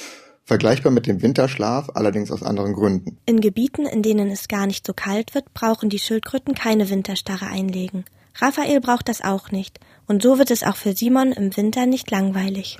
vergleichbar 0.45 0.91
mit 0.91 1.07
dem 1.07 1.23
Winterschlaf, 1.23 1.89
allerdings 1.95 2.29
aus 2.29 2.43
anderen 2.43 2.73
Gründen. 2.73 3.17
In 3.25 3.41
Gebieten, 3.41 3.87
in 3.87 4.03
denen 4.03 4.29
es 4.29 4.47
gar 4.47 4.67
nicht 4.67 4.85
so 4.85 4.93
kalt 4.93 5.33
wird, 5.33 5.51
brauchen 5.55 5.89
die 5.89 5.97
Schildkröten 5.97 6.53
keine 6.53 6.91
Winterstarre 6.91 7.47
einlegen. 7.47 8.05
Raphael 8.35 8.81
braucht 8.81 9.09
das 9.09 9.21
auch 9.21 9.51
nicht, 9.51 9.79
und 10.07 10.23
so 10.23 10.37
wird 10.37 10.51
es 10.51 10.63
auch 10.63 10.75
für 10.75 10.93
Simon 10.93 11.31
im 11.31 11.55
Winter 11.55 11.85
nicht 11.85 12.09
langweilig. 12.11 12.77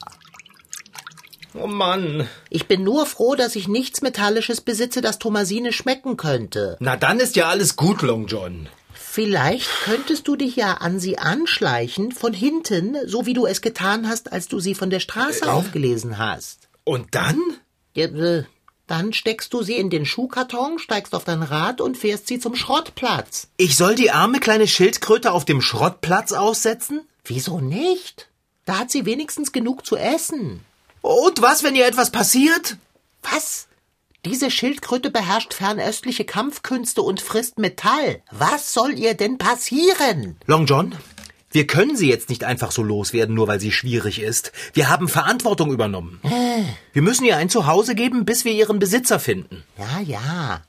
Oh 1.56 1.68
Mann. 1.68 2.28
Ich 2.50 2.68
bin 2.68 2.84
nur 2.84 3.06
froh, 3.06 3.36
dass 3.36 3.56
ich 3.56 3.68
nichts 3.68 4.02
Metallisches 4.02 4.62
besitze, 4.62 5.02
das 5.02 5.20
Thomasine 5.20 5.72
schmecken 5.72 6.18
könnte. 6.18 6.78
Na 6.80 6.98
dann 6.98 7.20
ist 7.20 7.36
ja 7.36 7.48
alles 7.48 7.76
gut, 7.76 8.02
Long 8.02 8.26
John. 8.26 8.70
Vielleicht 8.94 9.70
könntest 9.86 10.28
du 10.28 10.36
dich 10.36 10.56
ja 10.56 10.74
an 10.76 11.00
sie 11.00 11.20
anschleichen, 11.20 12.12
von 12.12 12.34
hinten, 12.34 12.98
so 13.06 13.28
wie 13.28 13.34
du 13.34 13.46
es 13.46 13.62
getan 13.62 14.08
hast, 14.08 14.32
als 14.32 14.48
du 14.48 14.60
sie 14.60 14.74
von 14.74 14.90
der 14.90 15.00
Straße 15.00 15.52
aufgelesen 15.52 16.18
hast. 16.18 16.68
Und 16.84 17.14
dann? 17.14 17.40
Ja, 17.94 18.08
äh, 18.08 18.46
Dann 18.94 19.12
steckst 19.12 19.52
du 19.56 19.64
sie 19.64 19.78
in 19.78 19.90
den 19.90 20.06
Schuhkarton, 20.06 20.78
steigst 20.78 21.16
auf 21.16 21.24
dein 21.24 21.42
Rad 21.42 21.82
und 21.82 21.98
fährst 21.98 22.28
sie 22.28 22.38
zum 22.38 22.56
Schrottplatz. 22.56 23.48
Ich 23.58 23.76
soll 23.76 23.96
die 23.96 24.12
arme 24.12 24.40
kleine 24.40 24.68
Schildkröte 24.68 25.32
auf 25.32 25.46
dem 25.46 25.64
Schrottplatz 25.64 26.32
aussetzen? 26.32 27.02
Wieso 27.26 27.60
nicht? 27.60 28.30
Da 28.66 28.78
hat 28.78 28.92
sie 28.92 29.08
wenigstens 29.08 29.52
genug 29.52 29.84
zu 29.84 29.98
essen. 29.98 30.60
Und 31.02 31.42
was, 31.42 31.64
wenn 31.64 31.74
ihr 31.74 31.88
etwas 31.88 32.12
passiert? 32.12 32.78
Was? 33.24 33.66
Diese 34.26 34.52
Schildkröte 34.52 35.10
beherrscht 35.10 35.56
fernöstliche 35.56 36.24
Kampfkünste 36.24 37.02
und 37.02 37.20
frisst 37.20 37.58
Metall. 37.58 38.22
Was 38.30 38.76
soll 38.76 39.00
ihr 39.00 39.16
denn 39.16 39.40
passieren? 39.40 40.38
Long 40.46 40.68
John, 40.68 40.96
wir 41.54 41.68
können 41.68 41.96
sie 41.96 42.10
jetzt 42.10 42.30
nicht 42.30 42.44
einfach 42.44 42.72
so 42.72 42.84
loswerden, 42.84 43.36
nur 43.36 43.48
weil 43.48 43.60
sie 43.60 43.72
schwierig 43.72 44.20
ist. 44.22 44.52
Wir 44.74 44.90
haben 44.90 45.08
Verantwortung 45.08 45.72
übernommen. 45.72 46.20
Wir 46.92 47.02
müssen 47.02 47.26
ihr 47.26 47.38
ein 47.38 47.50
Zuhause 47.50 47.96
geben, 47.96 48.26
bis 48.26 48.44
wir 48.44 48.52
ihren 48.52 48.80
Besitzer 48.80 49.20
finden. 49.20 49.64
Ja, 49.78 50.00
ja. 50.02 50.62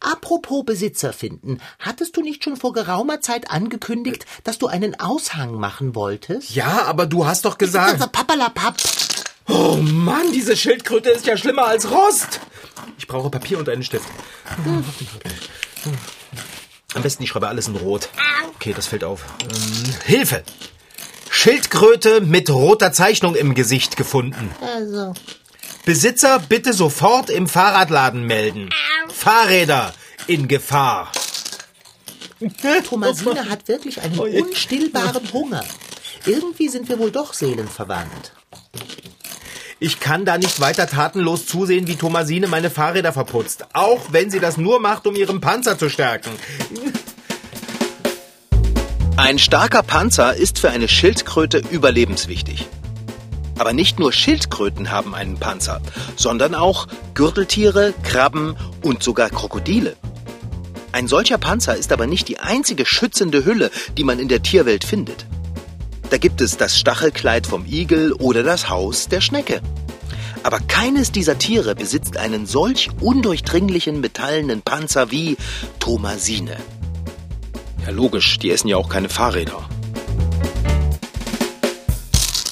Apropos 0.00 0.64
Besitzer 0.64 1.12
finden, 1.12 1.60
hattest 1.78 2.16
du 2.16 2.22
nicht 2.22 2.42
schon 2.42 2.56
vor 2.56 2.72
geraumer 2.72 3.20
Zeit 3.20 3.52
angekündigt, 3.52 4.26
dass 4.42 4.58
du 4.58 4.66
einen 4.66 4.98
Aushang 4.98 5.54
machen 5.54 5.94
wolltest? 5.94 6.56
Ja, 6.56 6.86
aber 6.86 7.06
du 7.06 7.24
hast 7.24 7.44
doch 7.44 7.56
gesagt. 7.56 8.10
Pappalapapp. 8.10 8.76
Oh 9.48 9.76
Mann, 9.80 10.32
diese 10.32 10.56
Schildkröte 10.56 11.10
ist 11.10 11.26
ja 11.26 11.36
schlimmer 11.36 11.66
als 11.66 11.88
Rost. 11.88 12.40
Ich 12.98 13.06
brauche 13.06 13.30
Papier 13.30 13.58
und 13.58 13.68
einen 13.68 13.84
Stift. 13.84 14.08
Am 16.94 17.02
besten 17.02 17.22
ich 17.22 17.30
schreibe 17.30 17.48
alles 17.48 17.68
in 17.68 17.76
Rot. 17.76 18.08
Okay, 18.56 18.72
das 18.74 18.86
fällt 18.86 19.04
auf. 19.04 19.24
Ähm, 19.42 19.94
Hilfe! 20.04 20.42
Schildkröte 21.30 22.20
mit 22.20 22.50
roter 22.50 22.92
Zeichnung 22.92 23.34
im 23.34 23.54
Gesicht 23.54 23.96
gefunden. 23.96 24.54
Also, 24.60 25.14
Besitzer 25.84 26.38
bitte 26.38 26.74
sofort 26.74 27.30
im 27.30 27.48
Fahrradladen 27.48 28.24
melden. 28.24 28.68
Fahrräder 29.08 29.92
in 30.26 30.46
Gefahr. 30.46 31.10
Thomasine 32.84 33.48
hat 33.48 33.66
wirklich 33.68 34.00
einen 34.00 34.18
unstillbaren 34.18 35.32
Hunger. 35.32 35.64
Irgendwie 36.26 36.68
sind 36.68 36.88
wir 36.88 36.98
wohl 36.98 37.10
doch 37.10 37.32
seelenverwandt. 37.32 38.32
Ich 39.84 39.98
kann 39.98 40.24
da 40.24 40.38
nicht 40.38 40.60
weiter 40.60 40.86
tatenlos 40.86 41.44
zusehen, 41.46 41.88
wie 41.88 41.96
Thomasine 41.96 42.46
meine 42.46 42.70
Fahrräder 42.70 43.12
verputzt. 43.12 43.64
Auch 43.72 44.12
wenn 44.12 44.30
sie 44.30 44.38
das 44.38 44.56
nur 44.56 44.78
macht, 44.78 45.08
um 45.08 45.16
ihren 45.16 45.40
Panzer 45.40 45.76
zu 45.76 45.88
stärken. 45.88 46.30
Ein 49.16 49.40
starker 49.40 49.82
Panzer 49.82 50.36
ist 50.36 50.60
für 50.60 50.70
eine 50.70 50.86
Schildkröte 50.86 51.64
überlebenswichtig. 51.68 52.68
Aber 53.58 53.72
nicht 53.72 53.98
nur 53.98 54.12
Schildkröten 54.12 54.92
haben 54.92 55.16
einen 55.16 55.40
Panzer, 55.40 55.80
sondern 56.14 56.54
auch 56.54 56.86
Gürteltiere, 57.14 57.92
Krabben 58.04 58.56
und 58.84 59.02
sogar 59.02 59.30
Krokodile. 59.30 59.96
Ein 60.92 61.08
solcher 61.08 61.38
Panzer 61.38 61.74
ist 61.74 61.90
aber 61.90 62.06
nicht 62.06 62.28
die 62.28 62.38
einzige 62.38 62.86
schützende 62.86 63.44
Hülle, 63.44 63.72
die 63.98 64.04
man 64.04 64.20
in 64.20 64.28
der 64.28 64.44
Tierwelt 64.44 64.84
findet. 64.84 65.26
Da 66.12 66.18
gibt 66.18 66.42
es 66.42 66.58
das 66.58 66.78
Stachelkleid 66.78 67.46
vom 67.46 67.64
Igel 67.64 68.12
oder 68.12 68.42
das 68.42 68.68
Haus 68.68 69.08
der 69.08 69.22
Schnecke. 69.22 69.62
Aber 70.42 70.60
keines 70.60 71.10
dieser 71.10 71.38
Tiere 71.38 71.74
besitzt 71.74 72.18
einen 72.18 72.44
solch 72.44 72.90
undurchdringlichen 73.00 73.98
metallenen 73.98 74.60
Panzer 74.60 75.10
wie 75.10 75.38
Thomasine. 75.78 76.58
Ja, 77.86 77.92
logisch, 77.92 78.38
die 78.38 78.50
essen 78.50 78.68
ja 78.68 78.76
auch 78.76 78.90
keine 78.90 79.08
Fahrräder. 79.08 79.66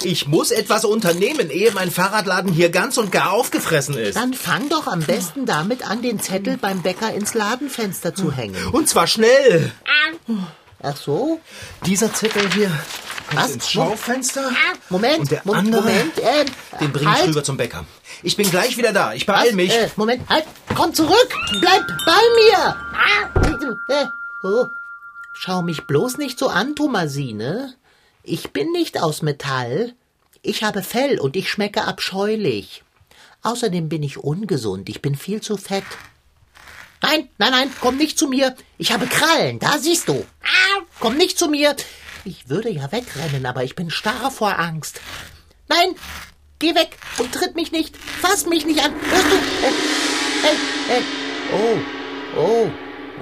Ich 0.03 0.27
muss 0.27 0.53
etwas 0.53 0.87
unternehmen, 0.87 1.51
ehe 1.51 1.73
mein 1.73 1.91
Fahrradladen 1.91 2.55
hier 2.55 2.71
ganz 2.71 2.97
und 2.97 3.13
gar 3.13 3.31
aufgefressen 3.31 3.95
ist. 3.95 4.17
Dann 4.17 4.33
fang 4.33 4.71
doch 4.71 4.87
am 4.87 5.01
besten 5.01 5.45
damit 5.45 5.87
an, 5.87 6.01
den 6.01 6.19
Zettel 6.19 6.57
beim 6.57 6.81
Bäcker 6.81 7.13
ins 7.13 7.35
Ladenfenster 7.35 8.15
zu 8.15 8.33
hängen. 8.33 8.57
Und 8.73 8.89
zwar 8.89 9.07
schnell. 9.07 9.71
Ach 10.83 10.97
so? 10.97 11.41
Dieser 11.85 12.15
Zettel 12.15 12.51
hier 12.55 12.71
Was? 13.37 13.51
ins 13.53 13.71
Schaufenster. 13.71 14.51
Moment, 14.89 15.19
Und 15.21 15.31
der 15.31 15.43
Mo- 15.45 15.53
andere, 15.53 15.83
Moment, 15.83 16.19
äh, 16.19 16.45
den 16.81 16.93
bringe 16.93 17.11
ich 17.13 17.17
halt. 17.19 17.29
rüber 17.29 17.45
zum 17.45 17.57
Bäcker. 17.57 17.85
Ich 18.23 18.37
bin 18.37 18.51
gleich 18.51 18.77
wieder 18.77 18.93
da. 18.93 19.13
Ich 19.15 19.27
beeil 19.27 19.49
Was? 19.49 19.55
mich. 19.55 19.73
Äh, 19.73 19.89
Moment, 19.97 20.29
halt, 20.29 20.45
komm 20.75 20.93
zurück, 20.95 21.29
bleib 21.61 21.87
bei 22.07 22.21
mir. 22.37 22.77
Ah, 22.93 23.41
äh, 23.89 24.07
oh. 24.47 24.67
Schau 25.35 25.63
mich 25.63 25.83
bloß 25.87 26.19
nicht 26.19 26.39
so 26.39 26.49
an, 26.49 26.75
Thomasine. 26.77 27.75
Ich 28.23 28.51
bin 28.51 28.71
nicht 28.73 29.01
aus 29.03 29.23
Metall. 29.23 29.95
Ich 30.43 30.63
habe 30.65 30.83
Fell 30.83 31.19
und 31.19 31.37
ich 31.37 31.51
schmecke 31.51 31.85
abscheulich. 31.85 32.83
Außerdem 33.43 33.89
bin 33.89 34.03
ich 34.03 34.19
ungesund, 34.19 34.89
ich 34.91 35.01
bin 35.01 35.15
viel 35.17 35.41
zu 35.41 35.57
fett. 35.57 35.85
Nein, 37.03 37.29
nein, 37.39 37.53
nein, 37.53 37.73
komm 37.81 37.97
nicht 37.97 38.19
zu 38.19 38.27
mir. 38.29 38.55
Ich 38.77 38.93
habe 38.93 39.07
Krallen, 39.07 39.59
da 39.59 39.79
siehst 39.79 40.09
du. 40.09 40.27
Ah, 40.43 40.83
komm 40.99 41.17
nicht 41.17 41.39
zu 41.39 41.49
mir. 41.49 41.75
Ich 42.25 42.49
würde 42.49 42.71
ja 42.71 42.91
wegrennen, 42.93 43.47
aber 43.47 43.65
ich 43.65 43.75
bin 43.75 43.91
starr 43.91 44.31
vor 44.31 44.59
Angst. 44.59 45.01
Nein, 45.69 45.95
geh 46.59 46.75
weg 46.75 46.99
und 47.19 47.33
tritt 47.33 47.55
mich 47.55 47.73
nicht. 47.73 47.97
Fass 47.97 48.47
mich 48.47 48.67
nicht 48.67 48.83
an. 48.85 48.93
Hörst 48.93 49.31
du? 49.31 49.37
Äh, 49.37 49.73
hey, 50.43 50.57
hey. 50.89 51.03
Oh, 51.53 51.79
oh, 52.39 52.71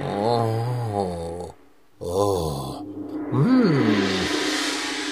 oh, 0.03 1.53
oh. 1.99 2.85
Hm. 3.31 3.95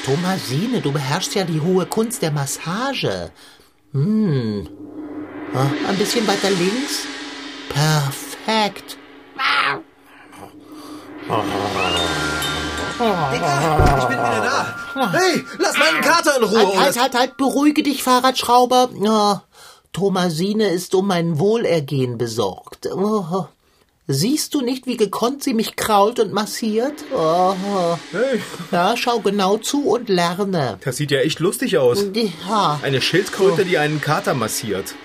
Thomasine, 0.06 0.82
du 0.82 0.92
beherrschst 0.92 1.36
ja 1.36 1.44
die 1.44 1.62
hohe 1.62 1.86
Kunst 1.86 2.22
der 2.22 2.32
Massage. 2.32 3.32
Hm. 3.94 4.68
Ah, 5.54 5.68
Ein 5.88 5.98
bisschen 5.98 6.28
weiter 6.28 6.50
links. 6.50 7.04
Perfekt. 7.70 8.98
Digga, 13.00 13.98
ich 14.00 14.06
bin 14.06 14.18
wieder 14.18 14.42
da. 14.96 15.12
Hey, 15.12 15.44
lass 15.60 15.78
meinen 15.78 16.02
Kater 16.02 16.38
in 16.38 16.44
Ruhe. 16.44 16.60
Halt, 16.60 16.78
halt, 16.80 16.98
halt, 16.98 17.16
halt, 17.16 17.38
beruhige 17.38 17.84
dich, 17.84 18.02
Fahrradschrauber. 18.04 18.90
Ja, 19.02 19.44
Thomasine 19.94 20.70
ist 20.70 20.96
um 20.96 21.08
mein 21.08 21.38
Wohlergehen 21.40 22.18
besorgt. 22.18 22.88
Oh, 22.92 23.46
siehst 24.08 24.54
du 24.56 24.62
nicht, 24.62 24.88
wie 24.88 24.98
gekonnt 24.98 25.44
sie 25.44 25.54
mich 25.54 25.76
krault 25.76 26.20
und 26.20 26.34
massiert? 26.34 26.94
Oh, 27.16 27.54
Hey, 28.12 28.42
ja, 28.72 28.98
schau 28.98 29.20
genau 29.20 29.58
zu 29.58 29.88
und 29.88 30.10
lerne. 30.10 30.80
das 30.84 30.98
sieht 30.98 31.12
ja 31.12 31.20
echt 31.20 31.40
lustig 31.40 31.78
aus. 31.78 32.04
Ja, 32.50 32.80
Eine 32.82 33.02
Schildkröte, 33.02 33.64
die 33.66 33.78
einen 33.78 34.02
Kater 34.02 34.34
massiert. 34.34 34.96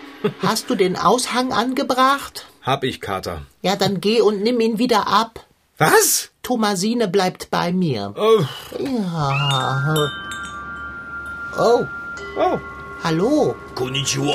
hast 0.42 0.70
du 0.70 0.74
den 0.74 0.96
Aushang 0.96 1.52
angebracht? 1.52 2.46
Hab 2.62 2.84
ich, 2.84 3.00
Kater. 3.00 3.42
Ja, 3.60 3.76
dann 3.76 4.00
geh 4.00 4.20
und 4.20 4.42
nimm 4.42 4.60
ihn 4.60 4.78
wieder 4.78 5.08
ab. 5.08 5.44
Was? 5.78 6.30
Thomasine 6.42 7.06
bleibt 7.08 7.50
bei 7.50 7.72
mir. 7.72 8.14
Oh, 8.16 8.42
Ja. 8.78 9.94
Oh, 11.58 11.84
oh. 12.38 12.58
hallo. 13.04 13.54
Konnichiwa. 13.74 14.34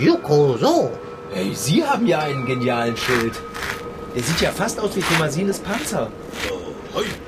Yuko, 0.00 0.56
so. 0.58 0.90
Hey, 1.32 1.54
Sie 1.54 1.84
haben 1.84 2.06
ja 2.06 2.20
einen 2.20 2.44
genialen 2.46 2.96
Schild. 2.96 3.34
Der 4.14 4.22
sieht 4.22 4.40
ja 4.40 4.50
fast 4.50 4.80
aus 4.80 4.96
wie 4.96 5.00
Thomasines 5.00 5.60
Panzer. 5.60 6.08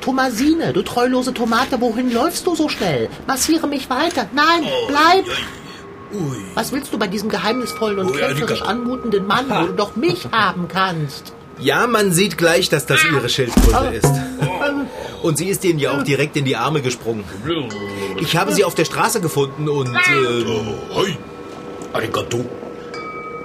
Thomasine, 0.01 0.73
du 0.73 0.83
treulose 0.83 1.33
Tomate, 1.33 1.81
wohin 1.81 2.13
läufst 2.13 2.47
du 2.47 2.55
so 2.55 2.69
schnell? 2.69 3.09
Massiere 3.27 3.67
mich 3.67 3.89
weiter. 3.89 4.27
Nein, 4.35 4.65
bleib! 4.89 5.25
Was 6.55 6.73
willst 6.73 6.93
du 6.93 6.99
bei 6.99 7.07
diesem 7.07 7.29
geheimnisvollen 7.29 7.99
und 7.99 8.17
kämpferisch 8.17 8.63
anmutenden 8.63 9.27
Mann, 9.27 9.49
wo 9.49 9.67
du 9.69 9.73
doch 9.73 9.97
mich 9.97 10.27
haben 10.33 10.69
kannst? 10.69 11.33
Ja, 11.59 11.87
man 11.87 12.13
sieht 12.13 12.37
gleich, 12.37 12.69
dass 12.69 12.87
das 12.87 13.05
Ihre 13.05 13.29
Schildkröte 13.29 13.95
ist. 13.97 14.11
Und 15.23 15.39
sie 15.39 15.49
ist 15.49 15.65
Ihnen 15.65 15.79
ja 15.79 15.93
auch 15.93 16.03
direkt 16.03 16.37
in 16.37 16.45
die 16.45 16.57
Arme 16.57 16.83
gesprungen. 16.83 17.25
Ich 18.21 18.37
habe 18.37 18.53
sie 18.53 18.65
auf 18.65 18.75
der 18.75 18.85
Straße 18.85 19.21
gefunden 19.21 19.69
und... 19.69 19.97
Hoi. 20.95 21.17
Arigato. 21.93 22.45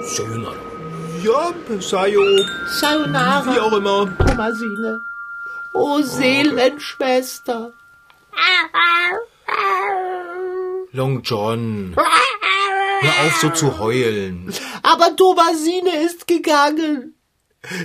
Sayonara. 0.01 0.55
ja, 1.23 1.53
Sayo, 1.79 2.21
wie 2.21 2.45
Sayonara, 2.79 3.61
auch 3.61 3.73
immer. 3.73 4.17
Thomasine. 4.17 5.01
Oh, 5.73 6.01
Seelenschwester. 6.01 7.71
Long 10.91 11.21
John. 11.21 11.95
Hör 11.95 13.27
auf, 13.27 13.37
so 13.39 13.49
zu 13.49 13.77
heulen. 13.77 14.51
Aber 14.81 15.15
Thomasine 15.15 16.03
ist 16.05 16.27
gegangen. 16.27 17.13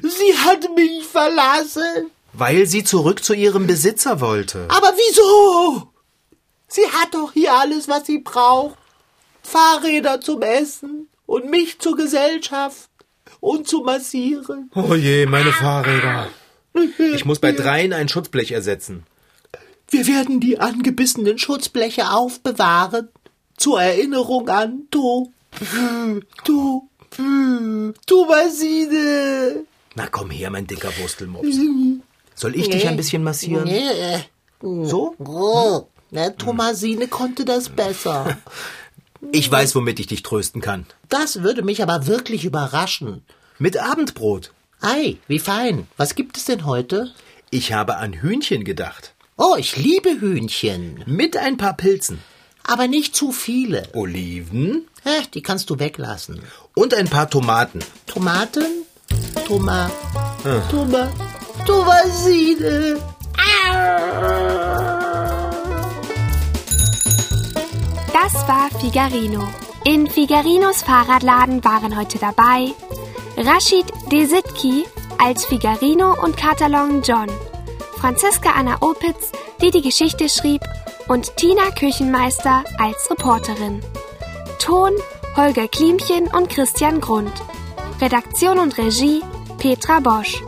Sie 0.03 0.39
hat 0.39 0.75
mich 0.75 1.05
verlassen. 1.05 2.11
Weil 2.33 2.67
sie 2.67 2.85
zurück 2.85 3.25
zu 3.25 3.35
ihrem 3.35 3.67
Besitzer 3.67 4.21
wollte. 4.21 4.67
Aber 4.69 4.93
wieso? 4.97 5.89
Sie 6.69 6.87
hat 6.87 7.15
doch 7.15 7.33
hier 7.33 7.55
alles, 7.55 7.89
was 7.89 8.07
sie 8.07 8.19
braucht. 8.19 8.77
Fahrräder 9.43 10.21
zum 10.21 10.43
Essen 10.43 11.09
und 11.27 11.51
mich 11.51 11.79
zur 11.79 11.97
Gesellschaft 11.97 12.89
und 13.41 13.69
zu 13.69 13.81
massieren. 13.81 14.71
Oh 14.75 14.95
je, 14.95 15.27
meine 15.27 15.53
Fahrräder. 15.53 16.29
Ich 16.99 17.25
muss 17.25 17.39
bei 17.39 17.53
dreien 17.53 17.93
ein 17.93 18.09
Schutzblech 18.09 18.53
ersetzen. 18.53 19.05
Wir 19.89 20.07
werden 20.07 20.41
die 20.41 20.59
angebissenen 20.59 21.39
Schutzbleche 21.39 22.11
aufbewahren. 22.11 23.09
Zur 23.57 23.81
Erinnerung 23.81 24.49
an 24.49 24.89
To. 24.91 25.33
To. 26.45 26.89
Thomasine. 28.07 29.65
Na 29.95 30.07
komm 30.07 30.31
her, 30.31 30.51
mein 30.51 30.67
dicker 30.67 30.91
Wurstelmops. 30.99 31.57
Soll 32.35 32.57
ich 32.57 32.69
dich 32.69 32.89
ein 32.89 32.97
bisschen 32.97 33.23
massieren? 33.23 33.65
Nee. 33.65 34.25
So? 34.61 35.15
Oh, 35.19 35.87
na, 36.11 36.31
Thomasine 36.31 37.09
konnte 37.09 37.45
das 37.45 37.69
besser. 37.69 38.39
Ich 39.33 39.51
weiß, 39.51 39.75
womit 39.75 40.01
ich 40.01 40.07
dich 40.07 40.23
trösten 40.23 40.61
kann. 40.61 40.85
Das 41.09 41.43
würde 41.43 41.63
mich 41.63 41.83
aber 41.83 42.07
wirklich 42.07 42.45
überraschen. 42.45 43.23
Mit 43.59 43.79
Abendbrot. 43.79 44.53
Ei, 44.83 45.17
wie 45.29 45.39
fein. 45.39 45.87
Was 45.97 46.15
gibt 46.15 46.37
es 46.37 46.45
denn 46.45 46.67
heute? 46.67 47.11
Ich 47.51 47.73
habe 47.73 47.97
an 47.97 48.13
Hühnchen 48.13 48.65
gedacht. 48.65 49.15
Oh, 49.39 49.57
ich 49.57 49.77
liebe 49.77 50.21
Hühnchen. 50.21 51.03
Mit 51.07 51.39
ein 51.39 51.57
paar 51.57 51.75
Pilzen. 51.75 52.19
Aber 52.65 52.87
nicht 52.87 53.17
zu 53.17 53.33
viele. 53.33 53.89
Oliven 53.95 54.89
Hä, 55.05 55.23
die 55.35 55.43
kannst 55.43 55.69
du 55.69 55.79
weglassen. 55.79 56.41
und 56.75 56.95
ein 56.95 57.09
paar 57.09 57.29
Tomaten. 57.29 57.81
Tomaten? 58.07 58.65
Toma. 59.47 59.91
Toma. 60.71 61.09
Tomasine. 61.67 63.01
Das 68.13 68.49
war 68.49 68.71
Figarino. 68.81 69.47
In 69.85 70.07
Figarinos 70.09 70.83
Fahrradladen 70.83 71.63
waren 71.65 71.97
heute 71.99 72.19
dabei 72.19 72.73
Rashid 73.37 73.87
Desitki 74.11 74.85
als 75.19 75.45
Figarino 75.45 76.15
und 76.23 76.37
Katalon 76.37 77.03
John, 77.03 77.29
Franziska 78.01 78.53
Anna 78.53 78.79
Opitz, 78.81 79.33
die 79.61 79.71
die 79.71 79.83
Geschichte 79.83 80.29
schrieb, 80.29 80.63
und 81.09 81.37
Tina 81.37 81.71
Küchenmeister 81.79 82.65
als 82.79 83.11
Reporterin. 83.11 83.83
Ton 84.59 84.93
Holger 85.37 85.69
Klimchen 85.69 86.29
und 86.29 86.49
Christian 86.49 87.01
Grund. 87.01 87.33
Redaktion 88.01 88.59
und 88.59 88.79
Regie 88.79 89.23
Petra 89.59 90.01
Bosch. 90.01 90.43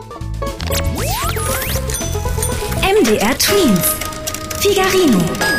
MDR 2.81 3.37
Twins. 3.37 3.95
Figarino. 4.59 5.56